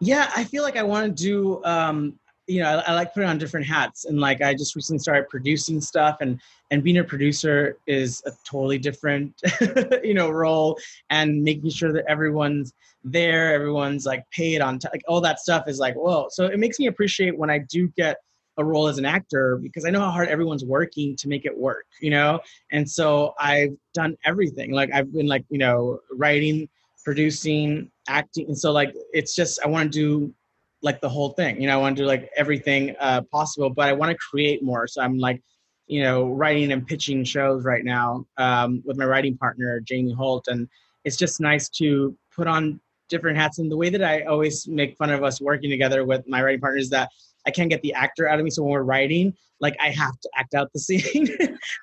[0.00, 3.28] Yeah i feel like i want to do um you know I, I like putting
[3.28, 7.04] on different hats and like i just recently started producing stuff and and being a
[7.04, 9.34] producer is a totally different
[10.04, 10.78] you know role
[11.10, 12.72] and making sure that everyone's
[13.02, 16.28] there everyone's like paid on t- like all that stuff is like whoa.
[16.30, 18.18] So it makes me appreciate when i do get
[18.58, 21.56] a role as an actor because I know how hard everyone's working to make it
[21.56, 22.40] work, you know?
[22.72, 24.72] And so I've done everything.
[24.72, 26.68] Like I've been like, you know, writing,
[27.04, 28.46] producing, acting.
[28.48, 30.34] And so like it's just I want to do
[30.82, 31.60] like the whole thing.
[31.60, 34.62] You know, I want to do like everything uh possible, but I want to create
[34.62, 34.86] more.
[34.88, 35.40] So I'm like,
[35.86, 40.48] you know, writing and pitching shows right now um with my writing partner, Jamie Holt.
[40.48, 40.68] And
[41.04, 43.58] it's just nice to put on different hats.
[43.58, 46.60] And the way that I always make fun of us working together with my writing
[46.60, 47.10] partner is that
[47.48, 48.50] I can't get the actor out of me.
[48.50, 51.26] So when we're writing, like I have to act out the scene.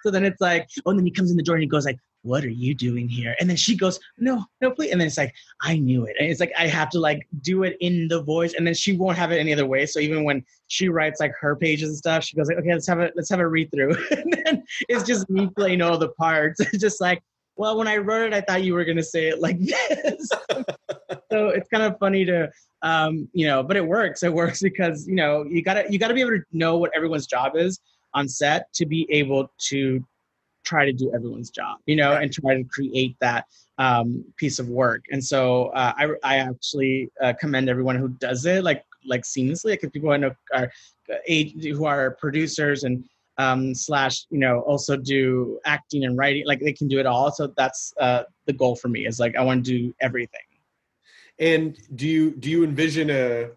[0.04, 1.86] so then it's like, oh, and then he comes in the door and he goes
[1.86, 5.08] like, "What are you doing here?" And then she goes, "No, no, please." And then
[5.08, 8.08] it's like, "I knew it." And it's like I have to like do it in
[8.08, 9.86] the voice, and then she won't have it any other way.
[9.86, 12.88] So even when she writes like her pages and stuff, she goes like, "Okay, let's
[12.88, 16.10] have a let's have a read through." and then it's just me playing all the
[16.10, 16.60] parts.
[16.76, 17.24] It's just like,
[17.58, 20.30] well, when I wrote it, I thought you were gonna say it like this.
[21.32, 22.50] So it's kind of funny to
[22.82, 24.22] um, you know, but it works.
[24.22, 27.26] It works because you know you gotta you gotta be able to know what everyone's
[27.26, 27.80] job is
[28.14, 30.06] on set to be able to
[30.64, 33.46] try to do everyone's job, you know, and try to create that
[33.78, 35.04] um, piece of work.
[35.12, 39.74] And so uh, I I actually uh, commend everyone who does it like like seamlessly.
[39.74, 40.72] Because people I know are
[41.28, 43.04] who are producers and
[43.38, 47.32] um, slash you know also do acting and writing like they can do it all
[47.32, 50.40] so that's uh, the goal for me is like i want to do everything
[51.40, 53.50] and do you do you envision a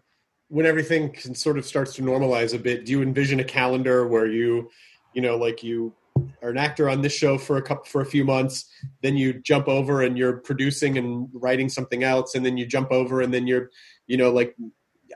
[0.49, 2.85] when everything can sort of starts to normalize a bit?
[2.85, 4.69] Do you envision a calendar where you,
[5.13, 5.93] you know, like you
[6.41, 8.65] are an actor on this show for a couple for a few months,
[9.01, 12.91] then you jump over and you're producing and writing something else, and then you jump
[12.91, 13.69] over and then you're,
[14.07, 14.55] you know, like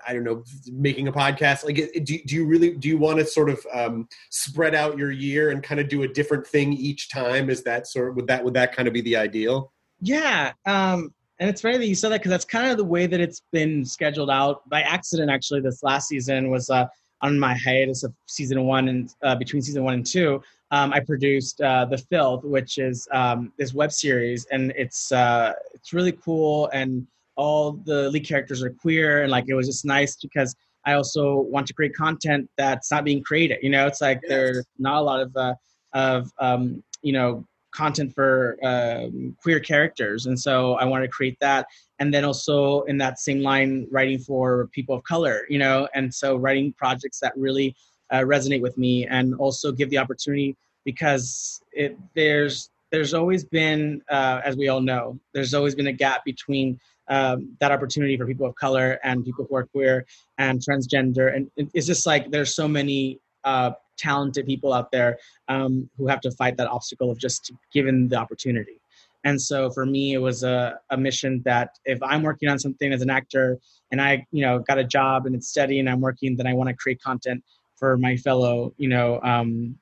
[0.08, 1.64] I don't know, making a podcast.
[1.64, 5.12] Like, do, do you really do you want to sort of um, spread out your
[5.12, 7.50] year and kind of do a different thing each time?
[7.50, 9.74] Is that sort of would that would that kind of be the ideal?
[10.00, 13.08] Yeah, um, and it's funny that you said that because that's kind of the way
[13.08, 15.32] that it's been scheduled out by accident.
[15.32, 16.86] Actually, this last season was uh,
[17.22, 20.42] on my hiatus of season one and uh, between season one and two.
[20.72, 25.54] Um, I produced uh, the Filth, which is um, this web series, and it's uh,
[25.74, 29.86] it's really cool, and all the lead characters are queer, and like it was just
[29.86, 30.56] nice because
[30.86, 33.60] I also want to create content that's not being created.
[33.62, 34.30] You know, it's like yes.
[34.30, 35.56] there's not a lot of uh,
[35.94, 40.26] of um, you know content for um, queer characters.
[40.26, 41.68] And so i wanted to create that.
[42.00, 45.88] And then also in that same line writing for people of color you know?
[45.94, 47.76] And so writing projects that really
[48.12, 50.56] uh, resonate with me and also give the opportunity
[50.86, 55.94] because it there's there's always been uh, as we all know there's always been a
[55.94, 60.06] gap between um, that opportunity for people of color and people who are queer
[60.38, 61.36] and transgender.
[61.36, 65.18] And it's just like there's so many uh, talented people out there
[65.48, 68.80] um, who have to fight that obstacle of just given the opportunity.
[69.24, 72.92] And so for me, it was a, a mission that if I'm working on something
[72.92, 73.58] as an actor
[73.92, 76.54] and I, you know, got a job and it's steady and I'm working, then I
[76.54, 77.44] want to create content
[77.78, 79.78] for my fellow, you know, um,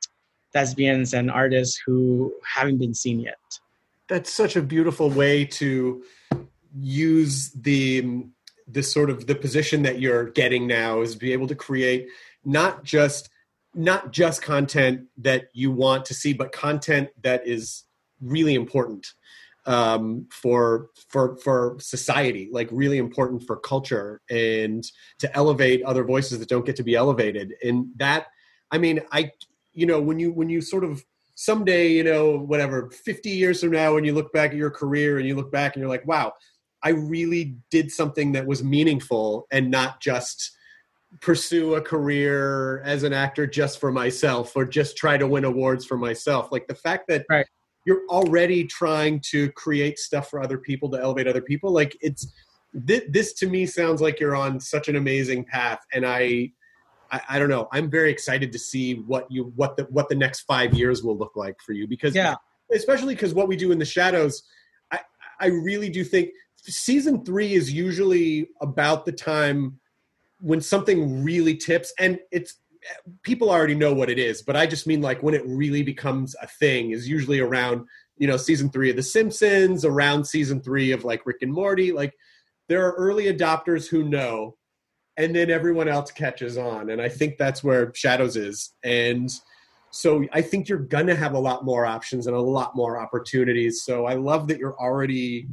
[0.53, 3.37] thespians and artists who haven't been seen yet.
[4.07, 6.03] that's such a beautiful way to
[6.75, 8.25] use the
[8.67, 12.07] the sort of the position that you're getting now is be able to create
[12.43, 13.29] not just
[13.73, 17.83] not just content that you want to see but content that is
[18.19, 19.07] really important
[19.65, 24.83] um, for for for society, like really important for culture and
[25.19, 27.53] to elevate other voices that don't get to be elevated.
[27.63, 28.27] And that,
[28.71, 29.31] I mean, I,
[29.73, 31.03] you know, when you when you sort of
[31.35, 35.19] someday, you know, whatever, fifty years from now, when you look back at your career
[35.19, 36.33] and you look back and you're like, wow,
[36.83, 40.51] I really did something that was meaningful and not just
[41.19, 45.85] pursue a career as an actor just for myself or just try to win awards
[45.85, 46.51] for myself.
[46.51, 47.45] Like the fact that right.
[47.85, 52.31] you're already trying to create stuff for other people to elevate other people like it's
[52.73, 56.51] this, this to me sounds like you're on such an amazing path and I,
[57.11, 57.67] I i, don't know.
[57.73, 61.17] I'm very excited to see what you what the what the next five years will
[61.17, 62.35] look like for you because yeah.
[62.73, 64.43] especially because what we do in the shadows
[64.91, 65.01] i
[65.41, 69.80] i really do think season three is usually about the time
[70.41, 72.59] when something really tips and it's
[73.23, 76.35] people already know what it is, but I just mean like when it really becomes
[76.41, 77.85] a thing is usually around,
[78.17, 81.91] you know, season three of The Simpsons, around season three of like Rick and Morty.
[81.91, 82.13] Like
[82.67, 84.57] there are early adopters who know,
[85.17, 86.89] and then everyone else catches on.
[86.89, 88.73] And I think that's where Shadows is.
[88.83, 89.29] And
[89.91, 92.99] so I think you're going to have a lot more options and a lot more
[92.99, 93.83] opportunities.
[93.83, 95.49] So I love that you're already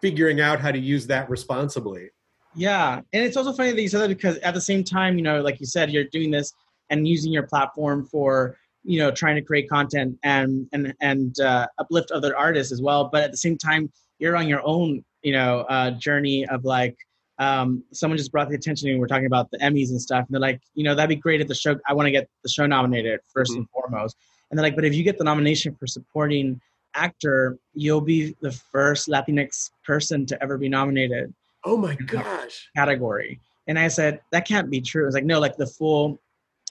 [0.00, 2.10] figuring out how to use that responsibly.
[2.54, 5.22] Yeah, and it's also funny that you said that because at the same time, you
[5.22, 6.52] know, like you said, you're doing this
[6.90, 11.66] and using your platform for you know trying to create content and and and uh,
[11.78, 13.08] uplift other artists as well.
[13.10, 16.96] But at the same time, you're on your own, you know, uh, journey of like.
[17.38, 20.28] Um, someone just brought the attention and we're talking about the Emmys and stuff, and
[20.30, 21.76] they're like, you know, that'd be great if the show.
[21.88, 23.56] I want to get the show nominated 1st mm-hmm.
[23.56, 24.16] and foremost,
[24.50, 26.60] and they're like, but if you get the nomination for supporting
[26.94, 31.34] actor, you'll be the first Latinx person to ever be nominated
[31.64, 32.68] Oh my gosh.
[32.76, 33.40] Category.
[33.66, 35.06] And I said, that can't be true.
[35.06, 36.20] It's like, no, like the full,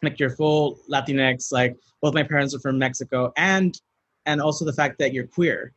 [0.03, 3.79] like your full Latinx, like both my parents are from Mexico and,
[4.25, 5.73] and also the fact that you're queer.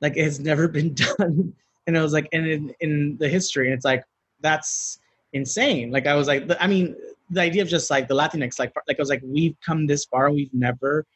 [0.00, 1.54] Like it has never been done.
[1.86, 4.04] And it was like, and in, in the history, and it's like,
[4.40, 4.98] that's
[5.32, 5.90] insane.
[5.90, 6.94] Like I was like, I mean,
[7.30, 10.04] the idea of just like the Latinx, like, like I was like, we've come this
[10.04, 10.30] far.
[10.30, 11.06] We've never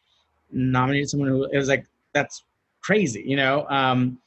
[0.50, 2.44] nominated someone who, it was like, that's
[2.80, 3.66] crazy, you know?
[3.68, 4.18] Um,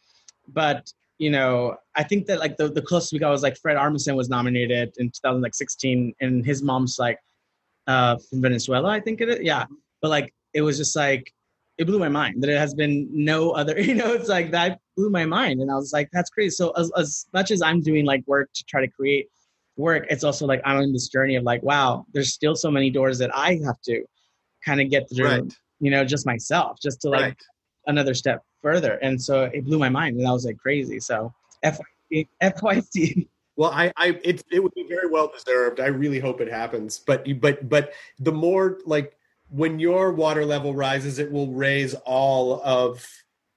[0.49, 3.78] but you know, I think that like the, the closest we got was like Fred
[3.78, 7.20] Armisen was nominated in 2016 and his mom's like
[7.88, 9.39] uh, from Venezuela, I think it is.
[9.41, 9.66] Yeah.
[10.01, 11.32] But like, it was just like,
[11.78, 14.80] it blew my mind that it has been no other, you know, it's like that
[14.97, 15.61] blew my mind.
[15.61, 16.51] And I was like, that's crazy.
[16.51, 19.28] So as, as much as I'm doing like work to try to create
[19.78, 22.89] work, it's also like I'm on this journey of like, wow, there's still so many
[22.89, 24.03] doors that I have to
[24.63, 25.53] kind of get through, right.
[25.80, 27.38] you know, just myself, just to like right.
[27.88, 28.93] Another step further.
[29.01, 30.99] And so it blew my mind, and I was like crazy.
[30.99, 31.33] So
[31.63, 32.27] FYC.
[32.41, 33.27] FYC.
[33.57, 35.79] Well, I, I, it, it would be very well deserved.
[35.79, 36.99] I really hope it happens.
[36.99, 39.17] But, but, but the more like
[39.49, 43.07] when your water level rises, it will raise all of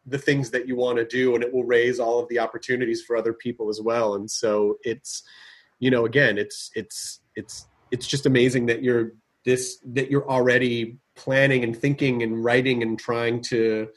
[0.06, 3.02] the things that you want to do, and it will raise all of the opportunities
[3.02, 4.14] for other people as well.
[4.14, 5.24] And so it's,
[5.80, 9.12] you know, again, it's, it's, it's, it's just amazing that you're
[9.44, 13.88] this that you're already planning and thinking and writing and trying to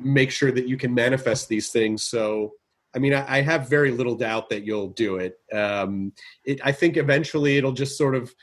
[0.00, 2.02] make sure that you can manifest these things.
[2.02, 2.52] So,
[2.94, 5.38] I mean, I, I have very little doubt that you'll do it.
[5.52, 6.12] Um,
[6.44, 6.60] it.
[6.64, 8.34] I think eventually it'll just sort of,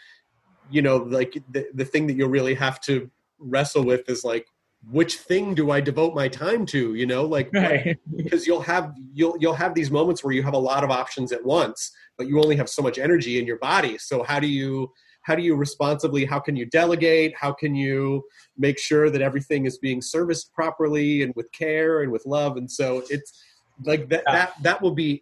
[0.69, 4.47] you know, like the, the thing that you'll really have to wrestle with is like,
[4.89, 6.93] which thing do I devote my time to?
[6.93, 7.97] You know, like right.
[8.15, 11.31] because you'll have you'll you'll have these moments where you have a lot of options
[11.31, 13.97] at once, but you only have so much energy in your body.
[13.97, 14.91] So how do you
[15.27, 17.35] how do you responsibly how can you delegate?
[17.37, 18.23] How can you
[18.57, 22.55] make sure that everything is being serviced properly and with care and with love?
[22.55, 23.43] And so it's
[23.83, 25.21] like that that that will be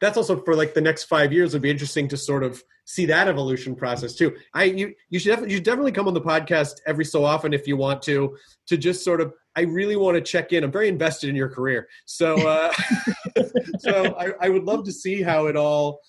[0.00, 3.04] that's also for like the next five years would be interesting to sort of see
[3.04, 4.34] that evolution process too.
[4.54, 7.52] I you you should definitely you should definitely come on the podcast every so often
[7.52, 8.34] if you want to
[8.68, 10.64] to just sort of i really want to check in.
[10.64, 11.86] I'm very invested in your career.
[12.06, 12.72] So uh
[13.80, 16.00] so I, I would love to see how it all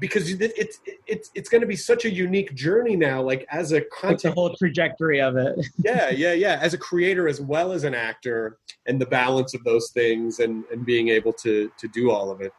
[0.00, 3.80] because it's it's it's going to be such a unique journey now like as a
[3.80, 5.54] content the whole trajectory of it.
[5.84, 6.58] Yeah yeah yeah.
[6.60, 10.64] As a creator as well as an actor and the balance of those things and
[10.72, 12.52] and being able to to do all of it.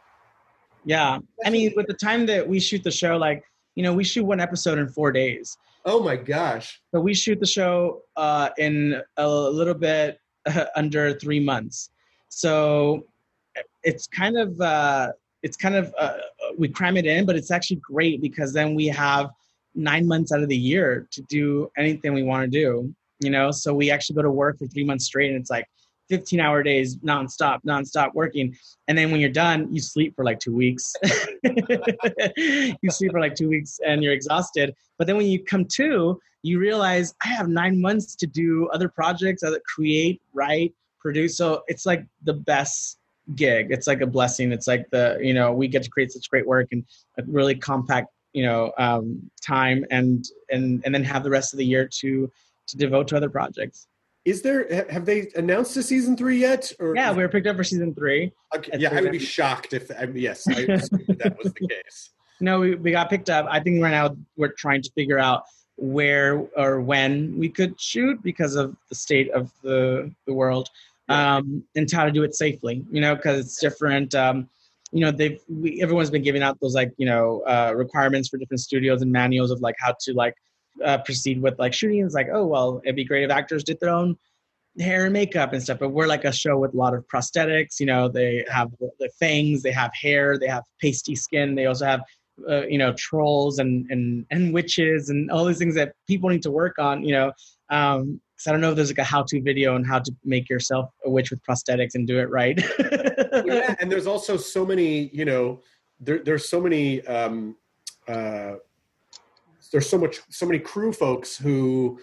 [0.86, 1.19] Yeah.
[1.45, 3.43] I mean with the time that we shoot the show like
[3.75, 5.57] you know we shoot one episode in four days.
[5.83, 6.81] Oh my gosh.
[6.93, 10.19] So we shoot the show uh in a little bit
[10.75, 11.89] under three months.
[12.29, 13.05] So
[13.83, 15.11] it's kind of uh
[15.46, 16.18] it's kind of uh,
[16.58, 19.30] we cram it in, but it's actually great because then we have
[19.76, 22.93] nine months out of the year to do anything we want to do.
[23.20, 25.68] You know, so we actually go to work for three months straight, and it's like
[26.10, 28.56] 15 hour days nonstop, nonstop working.
[28.88, 30.93] And then when you're done, you sleep for like two weeks.
[31.43, 34.76] you sleep for like two weeks and you're exhausted.
[34.98, 38.89] But then when you come to, you realize I have nine months to do other
[38.89, 41.38] projects, other create, write, produce.
[41.38, 43.00] So it's like the best
[43.34, 43.67] gig.
[43.71, 44.51] It's like a blessing.
[44.51, 46.86] It's like the, you know, we get to create such great work and
[47.17, 51.57] a really compact, you know, um, time and, and, and then have the rest of
[51.57, 52.32] the year to,
[52.67, 53.88] to devote to other projects.
[54.26, 54.88] Is there?
[54.89, 56.71] Have they announced a season three yet?
[56.80, 58.32] Or yeah, we were picked up for season three.
[58.55, 59.91] Okay, yeah, I would be shocked if.
[59.95, 62.09] I mean, yes, I that was the case.
[62.39, 63.45] No, we, we got picked up.
[63.47, 65.43] I think right now we're trying to figure out
[65.78, 70.69] where or when we could shoot because of the state of the the world,
[71.10, 72.84] um, and how to do it safely.
[72.91, 74.16] You know, because it's different.
[74.16, 74.49] Um,
[74.91, 78.38] you know, they've we, everyone's been giving out those like you know uh, requirements for
[78.38, 80.36] different studios and manuals of like how to like
[80.84, 82.06] uh, proceed with like shooting.
[82.06, 84.18] It's like, oh well, it'd be great if actors did their own
[84.80, 85.80] hair and makeup and stuff.
[85.80, 87.80] But we're like a show with a lot of prosthetics.
[87.80, 91.56] You know, they have the fangs, they have hair, they have pasty skin.
[91.56, 92.01] They also have
[92.49, 96.43] uh, you know trolls and and and witches and all these things that people need
[96.43, 97.03] to work on.
[97.03, 97.31] You know.
[97.69, 100.49] Um, so I don't know if there's like a how-to video on how to make
[100.49, 102.61] yourself a witch with prosthetics and do it right.
[103.45, 105.61] yeah, and there's also so many, you know,
[106.01, 107.55] there, there's so many um,
[108.07, 108.55] uh,
[109.71, 111.99] there's so much so many crew folks who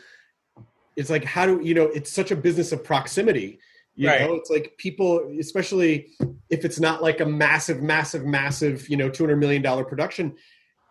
[0.97, 3.59] it's like how do you know it's such a business of proximity
[3.95, 4.23] you right.
[4.23, 6.09] know it's like people especially
[6.51, 10.35] if it's not like a massive massive massive you know 200 million dollar production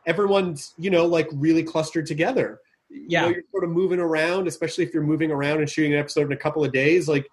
[0.06, 2.60] everyone's you know like really clustered together.
[2.90, 5.94] Yeah you know, you're sort of moving around especially if you're moving around and shooting
[5.94, 7.28] an episode in a couple of days like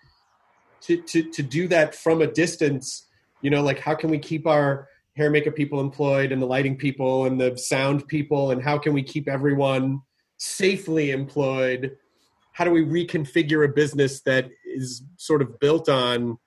[0.83, 3.07] to to to do that from a distance
[3.43, 6.77] you know like how can we keep our hair makeup people employed and the lighting
[6.77, 10.01] people and the sound people and how can we keep everyone
[10.39, 11.97] safely employed?
[12.53, 16.39] How do we reconfigure a business that is sort of built on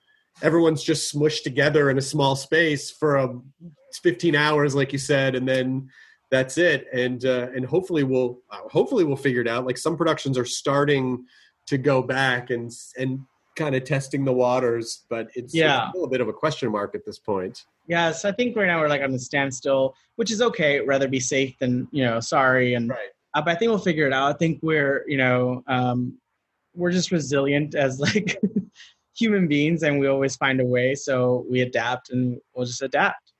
[0.42, 3.38] everyone's just smushed together in a small space for a
[4.02, 5.88] 15 hours like you said and then
[6.30, 9.96] that's it and uh, and hopefully we'll uh, hopefully we'll figure it out like some
[9.96, 11.24] productions are starting
[11.66, 13.20] to go back and and
[13.54, 15.90] kind of testing the waters but it's, yeah.
[15.90, 18.80] still a bit of a question mark at this point Yes, I think right now
[18.80, 20.80] we're like on the standstill, which is okay.
[20.80, 22.74] Rather be safe than you know sorry.
[22.74, 23.10] And right.
[23.34, 24.34] uh, but I think we'll figure it out.
[24.34, 26.18] I think we're you know um,
[26.74, 28.38] we're just resilient as like
[29.16, 30.94] human beings, and we always find a way.
[30.94, 33.32] So we adapt, and we'll just adapt.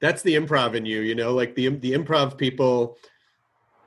[0.00, 1.34] That's the improv in you, you know.
[1.34, 2.98] Like the the improv people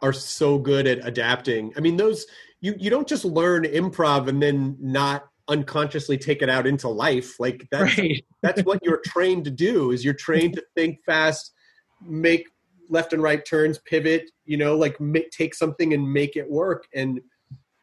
[0.01, 1.73] are so good at adapting.
[1.75, 2.25] I mean, those
[2.61, 7.39] you you don't just learn improv and then not unconsciously take it out into life
[7.39, 8.25] like that's right.
[8.41, 11.53] that's what you're trained to do is you're trained to think fast
[12.01, 12.49] make
[12.89, 16.85] left and right turns pivot you know like make, take something and make it work
[16.93, 17.21] and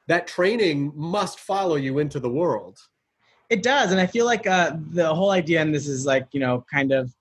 [0.07, 2.79] that training must follow you into the world
[3.51, 6.41] it does and i feel like uh, the whole idea and this is like you
[6.41, 7.13] know kind of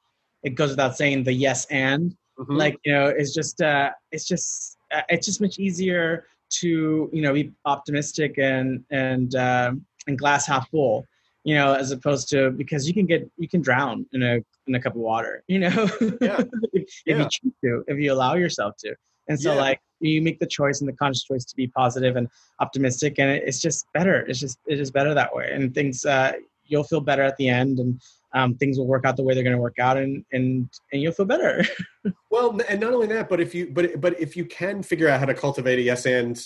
[0.44, 2.56] it goes without saying the yes and mm-hmm.
[2.56, 7.22] like you know it's just uh it's just uh, it's just much easier to you
[7.22, 11.06] know be optimistic and and um and glass half full
[11.44, 14.76] you know as opposed to because you can get you can drown in a in
[14.76, 15.70] a cup of water you know
[16.22, 16.42] yeah.
[16.74, 17.18] if, yeah.
[17.18, 18.96] you choose to if you allow yourself to
[19.28, 19.62] and so yeah.
[19.62, 22.28] like you make the choice and the conscious choice to be positive and
[22.60, 24.22] optimistic and it's just better.
[24.22, 25.50] It's just it is better that way.
[25.52, 26.34] And things uh,
[26.66, 28.02] you'll feel better at the end and
[28.34, 31.02] um, things will work out the way they're going to work out and and and
[31.02, 31.64] you'll feel better.
[32.30, 35.20] Well and not only that but if you but but if you can figure out
[35.20, 36.38] how to cultivate a yes and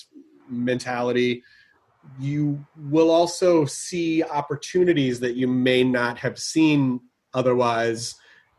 [0.49, 1.43] mentality
[2.19, 6.99] you will also see opportunities that you may not have seen
[7.33, 8.15] otherwise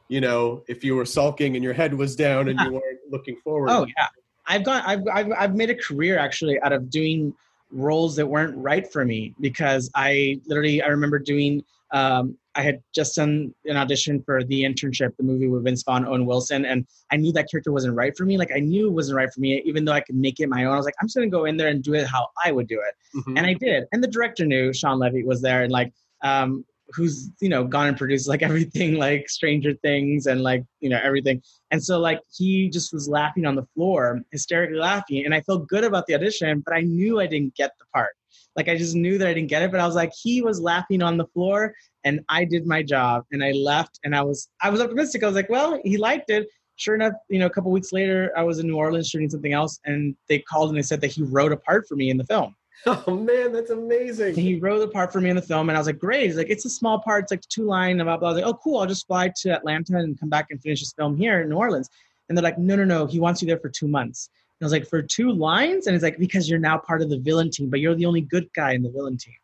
[0.08, 3.36] you know if you were sulking and your head was down and you weren't looking
[3.36, 4.06] forward oh yeah
[4.46, 7.34] i've gone I've, I've i've made a career actually out of doing
[7.70, 12.82] roles that weren't right for me because i literally i remember doing um, I had
[12.94, 16.86] just done an audition for the internship, the movie with Vince Vaughn, Owen Wilson, and
[17.12, 18.36] I knew that character wasn't right for me.
[18.36, 20.64] Like I knew it wasn't right for me, even though I could make it my
[20.64, 20.74] own.
[20.74, 22.66] I was like, I'm just gonna go in there and do it how I would
[22.66, 23.36] do it, mm-hmm.
[23.36, 23.84] and I did.
[23.92, 25.92] And the director knew Shawn Levy was there, and like,
[26.22, 26.64] um,
[26.94, 31.00] who's you know gone and produced like everything, like Stranger Things, and like you know
[31.02, 31.42] everything.
[31.70, 35.68] And so like he just was laughing on the floor, hysterically laughing, and I felt
[35.68, 38.14] good about the audition, but I knew I didn't get the part.
[38.56, 40.60] Like I just knew that I didn't get it, but I was like, he was
[40.60, 41.74] laughing on the floor
[42.04, 45.22] and I did my job and I left and I was I was optimistic.
[45.22, 46.48] I was like, well, he liked it.
[46.76, 49.52] Sure enough, you know, a couple weeks later, I was in New Orleans shooting something
[49.52, 52.16] else, and they called and they said that he wrote a part for me in
[52.16, 52.54] the film.
[52.86, 54.28] Oh man, that's amazing.
[54.28, 56.26] And he wrote the part for me in the film, and I was like, great.
[56.26, 58.28] He's like, it's a small part, it's like two line, and blah, blah.
[58.28, 58.78] I was like, oh, cool.
[58.78, 61.56] I'll just fly to Atlanta and come back and finish this film here in New
[61.56, 61.90] Orleans.
[62.28, 63.06] And they're like, no, no, no.
[63.06, 64.30] He wants you there for two months.
[64.60, 65.86] And I was like, for two lines?
[65.86, 68.20] And it's like, because you're now part of the villain team, but you're the only
[68.20, 69.34] good guy in the villain team.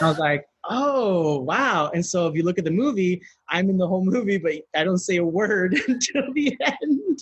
[0.00, 3.70] And I was like, oh wow and so if you look at the movie i'm
[3.70, 7.18] in the whole movie but i don't say a word until the end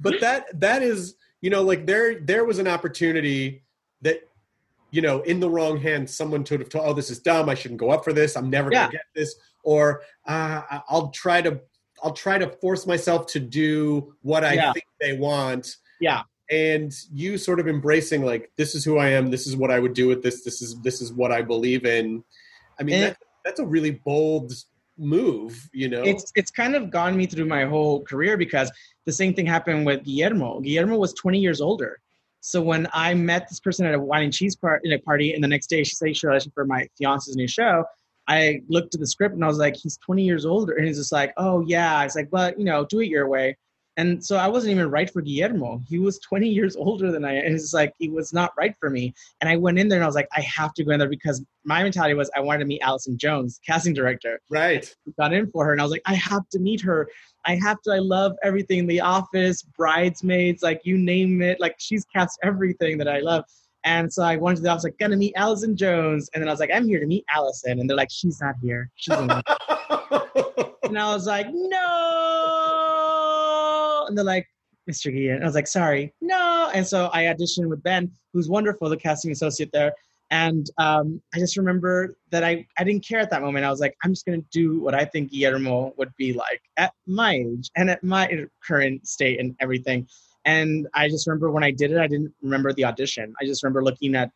[0.00, 1.14] but that that is
[1.44, 3.62] you know like there there was an opportunity
[4.00, 4.26] that
[4.90, 7.50] you know in the wrong hands someone would have told oh this is dumb.
[7.50, 8.34] I shouldn't go up for this.
[8.34, 8.84] I'm never Yeah.
[8.86, 9.34] gonna get this.
[9.62, 11.60] Or uh, i'll try to
[12.02, 14.72] i'll try to force myself to do what i Yeah.
[14.72, 15.76] think they want.
[16.00, 16.22] Yeah.
[16.50, 19.30] and you sort of embracing like this is who i am.
[19.30, 20.44] This is what i would do with this.
[20.44, 22.24] This is this is what i believe in.
[22.80, 24.54] I mean And- that, that's a really bold
[24.96, 28.70] move you know it's it's kind of gone me through my whole career because
[29.06, 30.60] the same thing happened with Guillermo.
[30.60, 32.00] Guillermo was 20 years older.
[32.40, 35.32] So when I met this person at a wine and cheese par- in a party,
[35.32, 37.84] and the next day she said she auditioned for my fiance's new show,
[38.28, 40.98] I looked at the script and I was like, he's 20 years older, and he's
[40.98, 41.98] just like, oh yeah.
[41.98, 43.56] I was like, but you know, do it your way.
[43.96, 45.80] And so I wasn't even right for Guillermo.
[45.88, 47.46] He was 20 years older than I am.
[47.46, 49.14] And it's like, he was not right for me.
[49.40, 51.08] And I went in there and I was like, I have to go in there
[51.08, 55.50] because my mentality was I wanted to meet Allison Jones, casting director right got in
[55.50, 57.08] for her and I was like, I have to meet her.
[57.46, 57.92] I have to.
[57.92, 58.80] I love everything.
[58.80, 61.60] In the Office, Bridesmaids, like you name it.
[61.60, 63.44] Like she's cast everything that I love.
[63.84, 66.30] And so I went to the office, like, gonna meet Allison Jones.
[66.32, 67.78] And then I was like, I'm here to meet Allison.
[67.78, 68.90] And they're like, she's not here.
[68.96, 69.28] She's in
[70.84, 72.63] And I was like, no.
[74.06, 74.48] And they're like,
[74.90, 75.14] Mr.
[75.14, 75.42] Guillén.
[75.42, 76.70] I was like, sorry, no.
[76.74, 79.92] And so I auditioned with Ben, who's wonderful, the casting associate there.
[80.30, 83.64] And um, I just remember that I, I didn't care at that moment.
[83.64, 86.62] I was like, I'm just going to do what I think Guillermo would be like
[86.76, 90.08] at my age and at my current state and everything.
[90.44, 93.34] And I just remember when I did it, I didn't remember the audition.
[93.40, 94.30] I just remember looking at,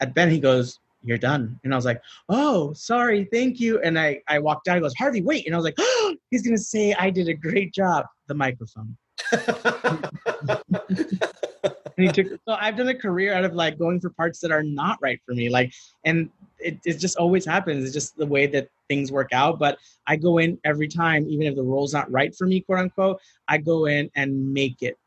[0.00, 0.30] at Ben.
[0.30, 1.58] He goes, you're done.
[1.64, 3.80] And I was like, oh, sorry, thank you.
[3.80, 4.76] And I, I walked out.
[4.76, 5.46] He goes, Harvey, wait.
[5.46, 8.06] And I was like, oh, he's going to say I did a great job.
[8.28, 8.96] The microphone.
[12.14, 14.98] Took, so I've done a career out of like going for parts that are not
[15.00, 15.48] right for me.
[15.48, 15.72] Like,
[16.04, 17.84] and it, it just always happens.
[17.84, 19.58] It's just the way that things work out.
[19.58, 22.80] But I go in every time, even if the role's not right for me, quote
[22.80, 24.98] unquote, I go in and make it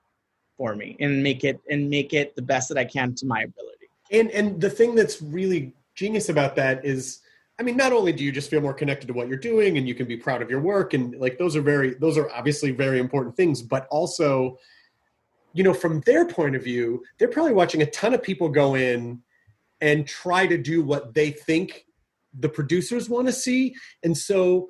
[0.57, 3.41] for me and make it and make it the best that I can to my
[3.41, 3.89] ability.
[4.11, 7.19] and and the thing that's really genius about that is
[7.59, 9.87] i mean not only do you just feel more connected to what you're doing and
[9.87, 12.71] you can be proud of your work and like those are very those are obviously
[12.71, 14.57] very important things but also
[15.53, 18.75] you know from their point of view they're probably watching a ton of people go
[18.75, 19.21] in
[19.81, 21.85] and try to do what they think
[22.39, 23.75] the producers want to see.
[24.03, 24.69] And so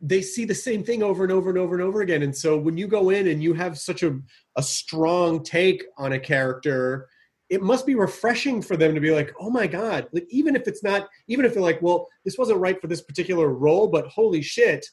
[0.00, 2.22] they see the same thing over and over and over and over again.
[2.22, 4.18] And so when you go in and you have such a,
[4.56, 7.08] a strong take on a character
[7.52, 10.66] it must be refreshing for them to be like, oh my God, like even if
[10.66, 14.06] it's not, even if they're like, well, this wasn't right for this particular role, but
[14.06, 14.86] holy shit,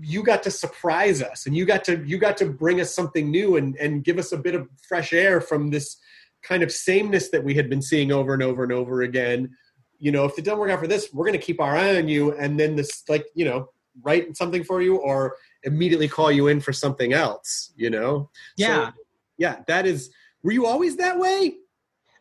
[0.00, 3.32] you got to surprise us and you got to you got to bring us something
[3.32, 5.96] new and and give us a bit of fresh air from this
[6.44, 9.50] kind of sameness that we had been seeing over and over and over again.
[9.98, 12.06] You know, if it doesn't work out for this, we're gonna keep our eye on
[12.06, 13.70] you and then this like, you know,
[14.02, 18.30] write something for you or immediately call you in for something else, you know?
[18.56, 18.90] Yeah.
[18.90, 18.92] So,
[19.36, 20.12] yeah, that is
[20.44, 21.56] were you always that way?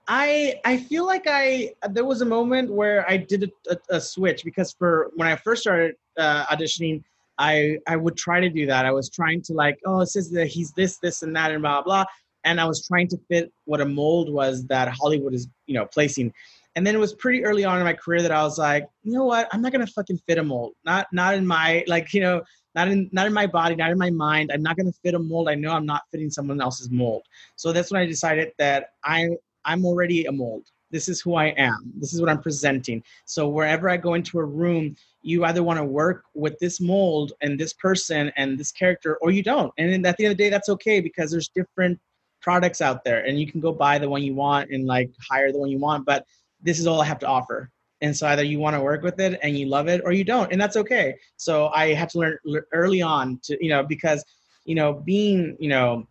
[0.08, 4.02] I I feel like I there was a moment where I did a, a, a
[4.02, 7.04] switch because for when I first started uh, auditioning,
[7.38, 8.86] I I would try to do that.
[8.86, 11.62] I was trying to like, oh, it says that he's this, this, and that, and
[11.62, 12.06] blah blah,
[12.43, 15.86] and I was trying to fit what a mold was that Hollywood is you know
[15.86, 16.34] placing.
[16.76, 19.12] And then it was pretty early on in my career that I was like, you
[19.12, 20.74] know what, I'm not gonna fucking fit a mold.
[20.86, 22.41] Not not in my like you know
[22.76, 24.52] not in not in my body, not in my mind.
[24.54, 25.47] I'm not gonna fit a mold.
[25.47, 27.24] I know I'm not fitting someone else's mold.
[27.56, 29.30] So that's when I decided that I
[29.66, 30.66] I'm already a mold.
[30.91, 31.91] This is who I am.
[31.95, 33.01] This is what I'm presenting.
[33.26, 37.34] So wherever I go into a room, you either want to work with this mold
[37.41, 39.72] and this person and this character, or you don't.
[39.78, 41.99] And at the end of the day, that's okay because there's different
[42.41, 45.51] products out there, and you can go buy the one you want and like hire
[45.51, 46.05] the one you want.
[46.05, 46.26] But
[46.62, 47.70] this is all I have to offer.
[48.01, 50.24] And so either you want to work with it and you love it, or you
[50.24, 51.16] don't, and that's okay.
[51.38, 52.38] So I had to learn
[52.74, 54.26] early on to you know because
[54.66, 56.07] you know being you know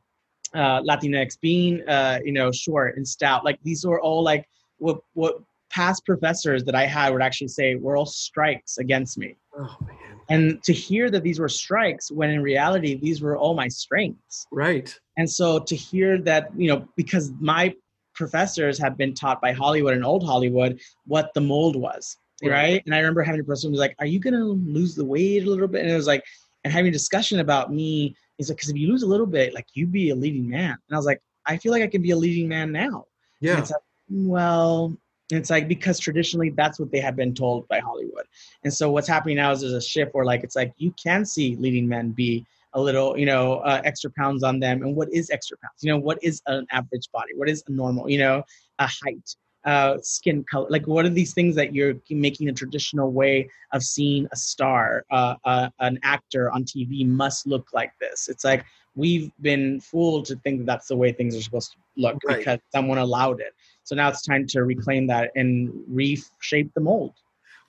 [0.55, 3.45] uh, Latinx, being uh, you know short and stout.
[3.45, 4.49] Like these were all like
[4.79, 5.41] what what
[5.71, 9.37] past professors that I had would actually say were all strikes against me.
[9.57, 9.97] Oh man.
[10.29, 14.47] And to hear that these were strikes when in reality these were all my strengths.
[14.53, 14.97] Right.
[15.17, 17.75] And so to hear that, you know, because my
[18.15, 22.17] professors have been taught by Hollywood and old Hollywood what the mold was.
[22.43, 22.51] Right.
[22.51, 22.83] Right.
[22.87, 25.45] And I remember having a person who was like, Are you gonna lose the weight
[25.45, 25.83] a little bit?
[25.83, 26.25] And it was like,
[26.65, 29.53] and having a discussion about me, he's like, because if you lose a little bit,
[29.53, 30.71] like you'd be a leading man.
[30.71, 33.05] And I was like, I feel like I can be a leading man now.
[33.43, 33.59] And Yeah.
[33.59, 34.97] it's like, well,
[35.31, 38.25] it's like because traditionally that's what they have been told by Hollywood.
[38.65, 41.27] And so what's happening now is there's a shift where like it's like you can
[41.27, 44.83] see leading men be a little, you know, uh, extra pounds on them.
[44.83, 45.83] And what is extra pounds?
[45.83, 47.33] You know, what is an average body?
[47.37, 48.43] What is a normal, you know,
[48.79, 49.37] a height?
[49.65, 50.67] Uh, skin color?
[50.71, 55.05] Like, what are these things that you're making a traditional way of seeing a star,
[55.11, 58.29] uh, uh, an actor on TV must look like this?
[58.29, 61.79] It's like we've been fooled to think that that's the way things are supposed to
[61.97, 62.39] look Right.
[62.39, 63.55] because someone allowed it.
[63.85, 67.15] So now it's time to reclaim that and reshape the mold.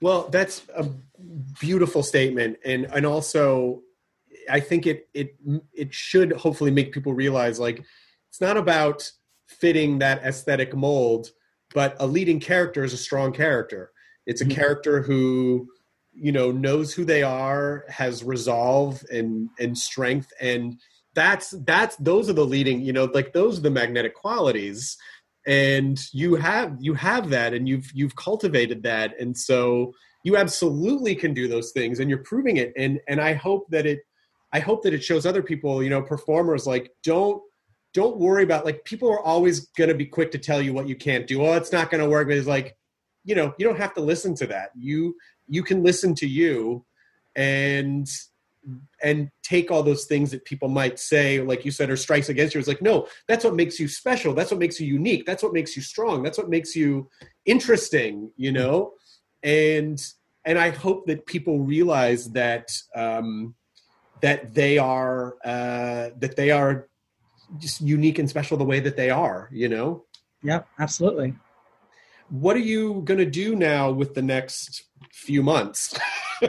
[0.01, 0.87] Well, that's a
[1.59, 3.81] beautiful statement, and and also,
[4.49, 5.35] I think it it
[5.73, 7.83] it should hopefully make people realize like
[8.29, 9.11] it's not about
[9.47, 11.31] fitting that aesthetic mold,
[11.73, 13.91] but a leading character is a strong character.
[14.25, 14.51] It's a Mhm.
[14.51, 15.67] character who
[16.13, 20.77] you know knows who they are, has resolve and and strength, and
[21.13, 24.97] that's that's those are the leading you know like those are the magnetic qualities
[25.47, 29.91] and you have you have that and you've you've cultivated that and so
[30.23, 33.85] you absolutely can do those things and you're proving it and and i hope that
[33.85, 33.99] it
[34.53, 37.41] i hope that it shows other people you know performers like don't
[37.93, 40.87] don't worry about like people are always going to be quick to tell you what
[40.87, 41.43] you can't do.
[41.43, 42.77] Oh it's not going to work but it's like
[43.23, 44.71] you know you don't have to listen to that.
[44.75, 45.15] You
[45.47, 46.85] you can listen to you
[47.35, 48.07] and
[49.01, 52.53] and take all those things that people might say like you said or strikes against
[52.53, 52.59] you.
[52.59, 54.33] It's like no that's what makes you special.
[54.33, 55.25] That's what makes you unique.
[55.25, 56.23] That's what makes you strong.
[56.23, 57.09] That's what makes you
[57.45, 58.93] interesting you know?
[59.43, 60.01] And
[60.45, 63.55] and i hope that people realize that um
[64.21, 66.87] that they are uh that they are
[67.57, 70.03] just unique and special the way that they are you know
[70.43, 71.35] Yep, absolutely.
[72.29, 75.97] what are you going to do now with the next few months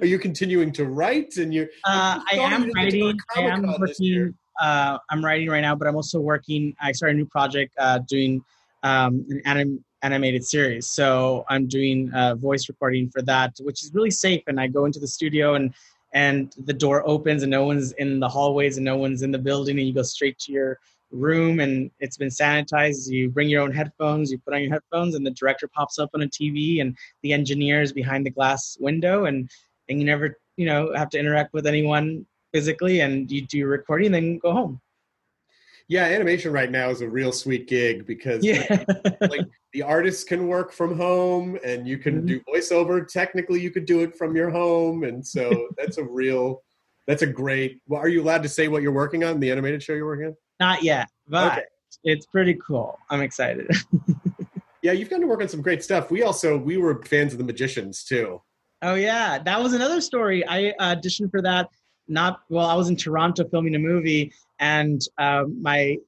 [0.00, 3.18] are you continuing to write and you're Uh, I am writing.
[3.36, 4.24] I am Comic-Con this year.
[4.26, 4.38] working.
[4.60, 6.74] Uh, I'm writing right now, but I'm also working.
[6.80, 8.42] I started a new project uh, doing
[8.82, 10.86] um, an anim- animated series.
[10.88, 14.42] So I'm doing uh, voice recording for that, which is really safe.
[14.48, 15.72] And I go into the studio and
[16.12, 19.38] and the door opens and no one's in the hallways and no one's in the
[19.38, 20.78] building and you go straight to your
[21.10, 23.10] room and it's been sanitized.
[23.10, 26.10] You bring your own headphones you put on your headphones and the director pops up
[26.14, 29.50] on a tv and the engineer is behind the glass window and
[29.88, 33.68] and you never you know have to interact with anyone physically and you do your
[33.68, 34.80] recording then go home
[35.88, 38.84] yeah animation right now is a real sweet gig because yeah
[39.28, 39.40] like
[39.72, 42.26] the artists can work from home and you can Mhm.
[42.26, 46.62] do voiceover technically you could do it from your home and so that's a real
[47.06, 49.82] that's a great well are you allowed to say what you're working on the animated
[49.82, 51.64] show you're working on not yet but Okay.
[52.04, 53.66] it's pretty cool i'm excited
[54.82, 57.38] yeah you've gotten to work on some great stuff we also we were fans of
[57.38, 58.40] the magicians too
[58.80, 60.46] Oh yeah, that was another story.
[60.46, 61.68] I auditioned for that.
[62.08, 62.66] Not well.
[62.66, 65.98] I was in Toronto filming a movie, and um, my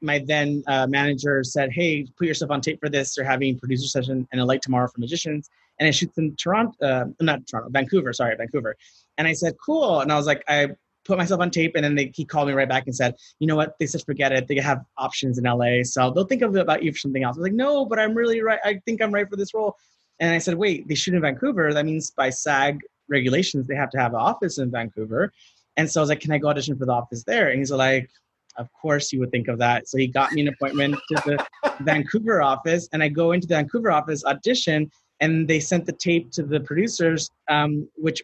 [0.00, 3.14] my then uh, manager said, "Hey, put yourself on tape for this.
[3.14, 7.04] They're having producer session in LA tomorrow for magicians, and it shoots in Toronto, uh,
[7.20, 8.12] not Toronto, Vancouver.
[8.12, 8.76] Sorry, Vancouver."
[9.18, 10.68] And I said, "Cool." And I was like, I
[11.04, 13.46] put myself on tape, and then they, he called me right back and said, "You
[13.46, 13.74] know what?
[13.78, 14.48] They said forget it.
[14.48, 17.40] They have options in LA, so they'll think of about you for something else." I
[17.40, 18.60] was like, "No, but I'm really right.
[18.64, 19.76] I think I'm right for this role."
[20.20, 21.72] And I said, wait, they shoot in Vancouver.
[21.72, 22.80] That means by SAG
[23.10, 25.32] regulations, they have to have an office in Vancouver.
[25.76, 27.48] And so I was like, can I go audition for the office there?
[27.48, 28.10] And he's like,
[28.56, 29.88] of course you would think of that.
[29.88, 31.46] So he got me an appointment to the
[31.80, 32.88] Vancouver office.
[32.92, 34.90] And I go into the Vancouver office, audition,
[35.20, 38.22] and they sent the tape to the producers, um, which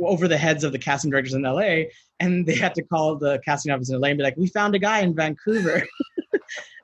[0.00, 1.84] over the heads of the casting directors in LA.
[2.20, 4.74] And they had to call the casting office in LA and be like, we found
[4.74, 5.86] a guy in Vancouver.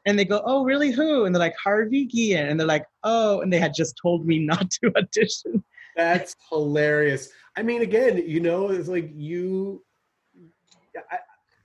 [0.06, 0.90] and they go, "Oh, really?
[0.90, 4.26] Who?" And they're like, "Harvey Guillén." And they're like, "Oh," and they had just told
[4.26, 5.64] me not to audition.
[5.96, 7.30] That's hilarious.
[7.56, 9.82] I mean, again, you know, it's like you.
[11.10, 11.18] I,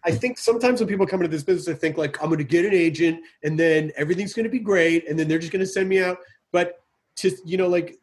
[0.06, 2.44] I think sometimes when people come into this business, they think like, I'm going to
[2.44, 5.60] get an agent, and then everything's going to be great, and then they're just going
[5.66, 6.18] to send me out.
[6.52, 6.80] But
[7.18, 7.98] to you know, like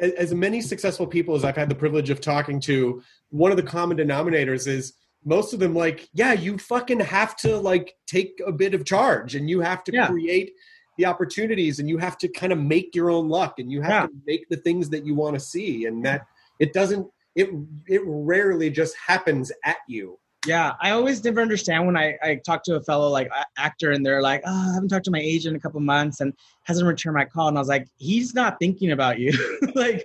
[0.00, 3.56] as, as many successful people as I've had the privilege of talking to, one of
[3.56, 4.94] the common denominators is
[5.24, 9.34] most of them like, yeah, you fucking have to like take a bit of charge,
[9.34, 10.06] and you have to Yeah.
[10.06, 10.52] create
[10.96, 13.90] the opportunities and you have to kind of make your own luck and you have
[13.90, 14.06] Yeah.
[14.06, 16.24] to make the things that you want to see and that
[16.60, 17.50] it doesn't it
[17.86, 22.62] it rarely just happens at you Yeah, I always never understand when I, I talk
[22.64, 25.54] to a fellow like actor and they're like, oh, I haven't talked to my agent
[25.54, 26.32] in a couple months and
[26.64, 27.48] hasn't returned my call.
[27.48, 29.32] And I was like, he's not thinking about you.
[29.74, 30.04] like,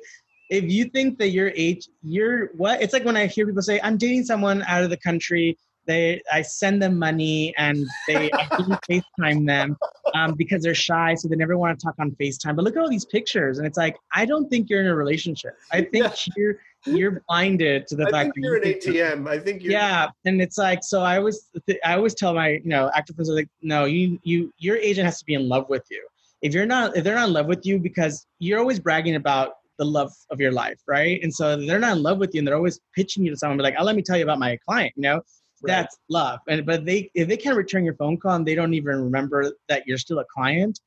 [0.50, 2.82] if you think that your age, you're what?
[2.82, 5.58] It's like when I hear people say, I'm dating someone out of the country.
[5.86, 9.76] They, I send them money and they, I didn't FaceTime them
[10.14, 12.56] um, because they're shy, so they never want to talk on FaceTime.
[12.56, 14.96] But look at all these pictures, and it's like, I don't think you're in a
[14.96, 15.56] relationship.
[15.72, 16.06] I think
[16.38, 19.72] you're you're blinded to the i fact think that you're an atm i think you're
[19.72, 21.50] yeah and it's like so i always
[21.84, 25.06] i always tell my you know actor friends are like no you you your agent
[25.06, 26.06] has to be in love with you.
[26.42, 29.54] If you're not if they're not in love with you because you're always bragging about
[29.78, 31.20] the love of your life right?
[31.22, 33.58] And so they're not in love with you and they're always pitching you to someone
[33.60, 35.22] like oh let me tell you about my client you know?
[35.62, 35.74] Right.
[35.74, 36.40] that's love.
[36.48, 39.52] And but they if they can't return your phone call and they don't even remember
[39.68, 40.80] that you're still a client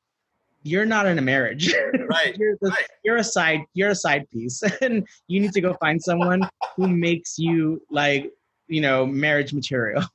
[0.62, 1.74] you're not in a marriage.
[2.08, 2.86] Right, you're, the, right.
[3.04, 3.60] you're a side.
[3.74, 8.32] You're a side piece, and you need to go find someone who makes you like
[8.68, 10.04] you know marriage material.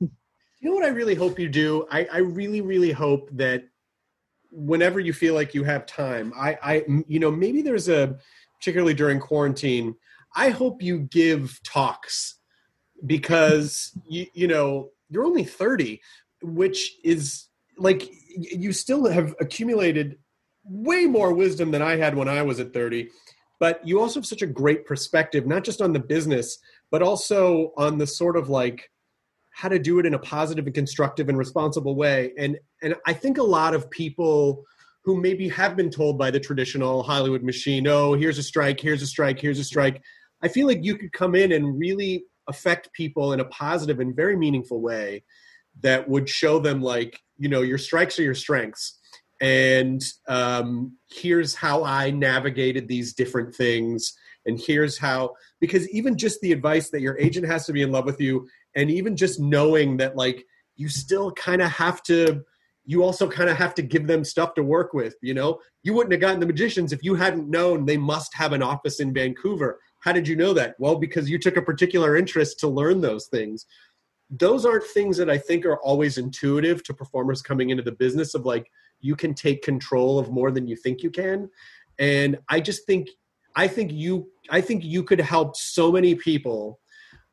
[0.60, 1.86] You know what I really hope you do?
[1.88, 3.68] I, I really, really hope that
[4.50, 8.18] whenever you feel like you have time, I, I, you know, maybe there's a,
[8.58, 9.94] particularly during quarantine,
[10.34, 12.40] I hope you give talks
[13.06, 16.00] because you, you know, you're only 30,
[16.42, 17.46] which is
[17.76, 20.18] like you still have accumulated
[20.68, 23.08] way more wisdom than I had when I was at 30.
[23.60, 26.58] But you also have such a great perspective, not just on the business,
[26.90, 28.90] but also on the sort of like
[29.50, 32.32] how to do it in a positive and constructive and responsible way.
[32.38, 34.64] And and I think a lot of people
[35.04, 39.02] who maybe have been told by the traditional Hollywood machine, oh, here's a strike, here's
[39.02, 40.02] a strike, here's a strike.
[40.42, 44.14] I feel like you could come in and really affect people in a positive and
[44.14, 45.24] very meaningful way
[45.80, 48.97] that would show them like, you know, your strikes are your strengths.
[49.40, 54.12] And um, here's how I navigated these different things.
[54.46, 57.92] And here's how, because even just the advice that your agent has to be in
[57.92, 60.44] love with you and even just knowing that like
[60.76, 62.42] you still kind of have to
[62.84, 65.58] you also kind of have to give them stuff to work with you know?
[65.82, 68.98] You wouldn't have gotten the magicians if you hadn't known they must have an office
[68.98, 69.78] in vancouver.
[70.00, 70.74] How did you know that?
[70.78, 73.66] Well because you took a particular interest to learn those things.
[74.30, 78.34] Those aren't things that i think are always intuitive to performers coming into the business
[78.34, 78.70] of like
[79.00, 81.48] you can take control of more than you think you can
[81.98, 83.08] and i just think
[83.56, 86.80] i think you i think you could help so many people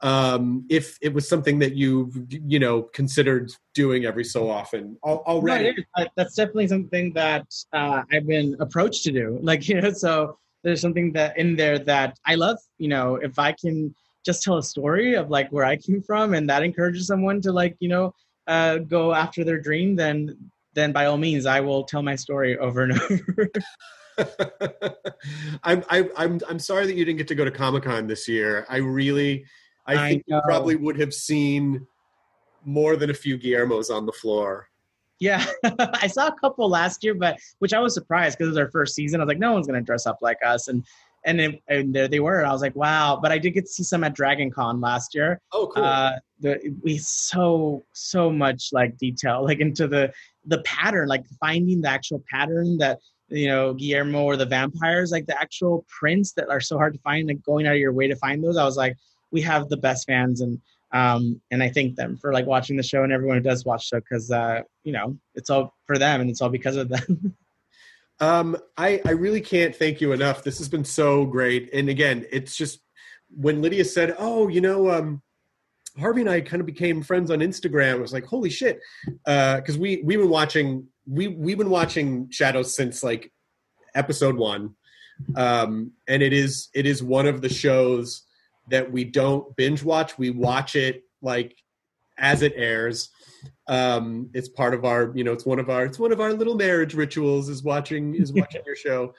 [0.02, 5.24] um, if it was something that you you know considered doing every so often al-
[5.26, 5.64] already.
[5.64, 5.86] No, it is.
[5.96, 9.40] Uh, That's definitely something that uh, I've been approached to do.
[9.46, 12.58] Like you know, so there's something that in there that I love.
[12.78, 16.34] You know, if I can just tell a story of like where I came from,
[16.34, 18.14] and that encourages someone to like you know
[18.48, 20.38] uh, go after their dream, then
[20.76, 23.50] then by all means I will tell my story over and over.
[25.64, 28.28] I'm I, I'm I'm sorry that you didn't get to go to Comic Con this
[28.28, 28.66] year.
[28.70, 29.46] I really
[29.86, 31.86] I, I think you probably would have seen
[32.64, 34.70] more than a few Guillermos on the floor.
[35.20, 35.46] Yeah,
[35.80, 38.72] I saw a couple last year, but which I was surprised because it was our
[38.72, 39.22] first season.
[39.22, 40.84] I was like, no one's gonna dress up like us, and
[41.26, 42.46] and it, and there they were.
[42.46, 43.20] I was like, wow.
[43.22, 45.40] But I did get to see some at Dragon Con last year.
[45.52, 45.84] Oh, cool.
[45.84, 46.14] Uh,
[46.46, 50.14] the we so so much like detail, like into the
[50.46, 53.00] the pattern, like finding the actual pattern that
[53.30, 57.00] you know Guillermo or the vampires, like the actual prints that are so hard to
[57.00, 58.58] find, like going out of your way to find those.
[58.58, 58.96] I was like,
[59.32, 60.62] we have the best fans and
[60.92, 63.90] um, and I thank them for like watching the show and everyone who does watch
[63.90, 66.90] the show because uh, you know it's all for them and it's all because of
[66.90, 67.36] them.
[68.22, 70.42] Um, I, I really can't thank you enough.
[70.42, 71.70] This has been so great.
[71.74, 72.80] And again, it's just
[73.30, 75.22] when Lydia said, "Oh, you know, um,
[75.98, 78.80] Harvey and I kind of became friends on Instagram," It was like, "Holy shit!"
[79.26, 83.32] Because we we've been watching we we've been watching Shadows since like
[83.94, 84.76] episode one,
[85.36, 88.24] um, and it is it is one of the shows
[88.70, 90.18] that we don't binge watch.
[90.18, 91.56] We watch it like
[92.18, 93.10] as it airs
[93.68, 96.34] um it's part of our you know it's one of our it's one of our
[96.34, 99.14] little marriage rituals is watching is watching your show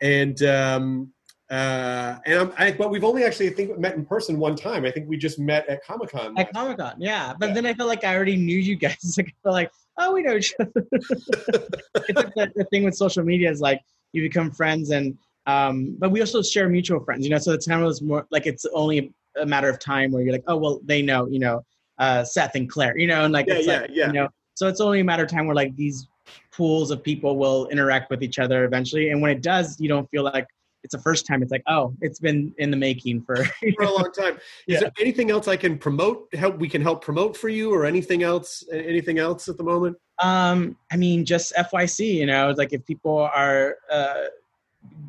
[0.00, 1.12] and um
[1.50, 4.84] uh and I'm, I, but we've only actually I think met in person one time
[4.84, 7.32] I think we just met at Comic Con at Comic Con, yeah.
[7.38, 7.54] But Yeah.
[7.54, 8.96] then I felt like I already knew you guys.
[9.16, 10.72] Like I felt like, oh, we know each other.
[10.92, 13.80] it's like the, the thing with social media is like
[14.12, 15.16] you become friends, and
[15.46, 17.38] um, but we also share mutual friends, you know.
[17.38, 20.44] So the time was more like it's only a matter of time where you're like,
[20.48, 21.64] oh, well, they know, you know,
[21.98, 24.06] uh, Seth and Claire, you know, and like, Yeah, it's yeah, like, yeah.
[24.08, 26.08] you know, so it's only a matter of time where like these
[26.50, 30.08] pools of people will interact with each other eventually, and when it does, you don't
[30.10, 30.46] feel like
[30.84, 31.42] it's the first time.
[31.42, 33.36] It's like, oh, it's been in the making for
[33.76, 34.34] for a long time
[34.66, 34.80] is Yeah.
[34.80, 38.22] there anything else I can promote help we can help promote for you or anything
[38.22, 42.84] else anything else at the moment Um, I mean, just FYC, you know, like if
[42.84, 44.24] people are uh,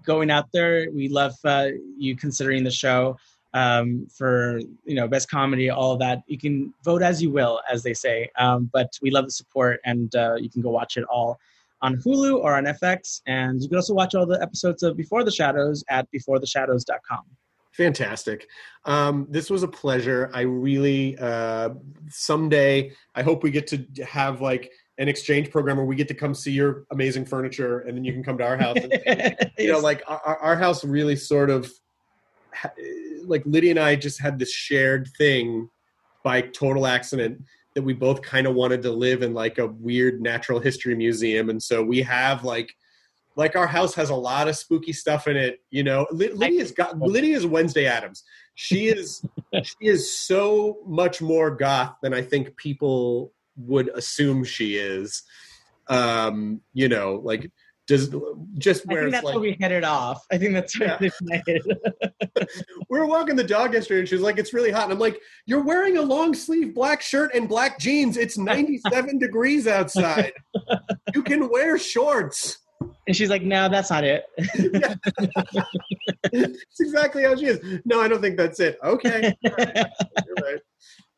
[0.05, 3.17] going out there, we love uh, you considering the show
[3.53, 6.21] um, for you know best comedy, all of that.
[6.27, 8.29] You can vote as you will, as they say.
[8.37, 11.39] Um, but we love the support, and uh, you can go watch it all
[11.81, 15.23] on Hulu or on FX, and you can also watch all the episodes of Before
[15.23, 17.21] the Shadows at beforetheshadows.com.
[17.71, 18.47] Fantastic.
[18.85, 20.29] Um, this was a pleasure.
[20.33, 21.69] I really, uh,
[22.09, 26.13] someday, I hope we get to have like an exchange program where we get to
[26.13, 28.77] come see your amazing furniture and then you can come to our house.
[29.05, 31.71] And, you know, like our, our house really sort of,
[33.23, 35.69] like Lydia and I just had this shared thing
[36.23, 37.41] by total accident
[37.75, 41.49] that we both kind of wanted to live in like a weird natural history museum.
[41.49, 42.73] And so we have like,
[43.35, 45.59] like our house has a lot of spooky stuff in it.
[45.69, 48.23] You know, Ly- Lydia's got Lydia's Wednesday Addams.
[48.55, 49.23] She is
[49.63, 55.23] she is so much more goth than I think people would assume she is.
[55.87, 57.49] Um, you know, like
[57.89, 58.09] Does
[58.59, 60.23] just I think it's that's like where we it off.
[60.31, 61.09] I think that's where Yeah.
[61.21, 61.63] they hit
[62.89, 64.83] we were walking the dog yesterday and she was like, It's really hot.
[64.83, 68.15] And I'm like, You're wearing a long sleeve black shirt and black jeans.
[68.15, 70.33] It's 97 degrees outside.
[71.15, 72.59] You can wear shorts.
[73.07, 74.23] And she's like, "No, that's not it."
[76.31, 77.59] That's exactly how she is.
[77.83, 78.77] No, I don't think that's it.
[78.83, 79.33] Okay.
[79.43, 79.75] Right.
[80.27, 80.59] You're right.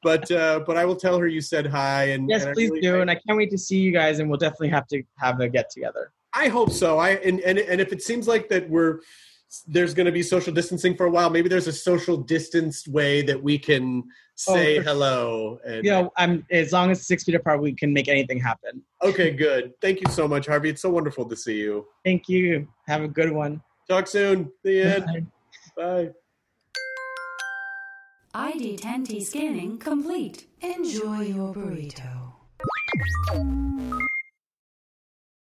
[0.01, 2.81] But uh, but I will tell her you said hi and yes, and please really-
[2.81, 4.19] do, and I can't wait to see you guys.
[4.19, 6.11] And we'll definitely have to have a get together.
[6.33, 6.97] I hope so.
[6.97, 8.99] I and and, and if it seems like that we're
[9.67, 13.21] there's going to be social distancing for a while, maybe there's a social distanced way
[13.21, 14.03] that we can
[14.47, 15.59] oh, say Oh, hello.
[15.65, 18.81] And, You know, I'm as long as six feet apart, we can make anything happen.
[19.03, 19.73] Okay, good.
[19.81, 20.69] Thank you so much, Harvey.
[20.69, 21.85] It's so wonderful to see you.
[22.05, 22.67] Thank you.
[22.87, 23.61] Have a good one.
[23.89, 24.51] Talk soon.
[24.63, 25.27] The end.
[25.75, 26.05] Bye.
[26.05, 26.11] Bye.
[28.33, 30.47] ID10T scanning complete.
[30.61, 32.31] Enjoy your burrito.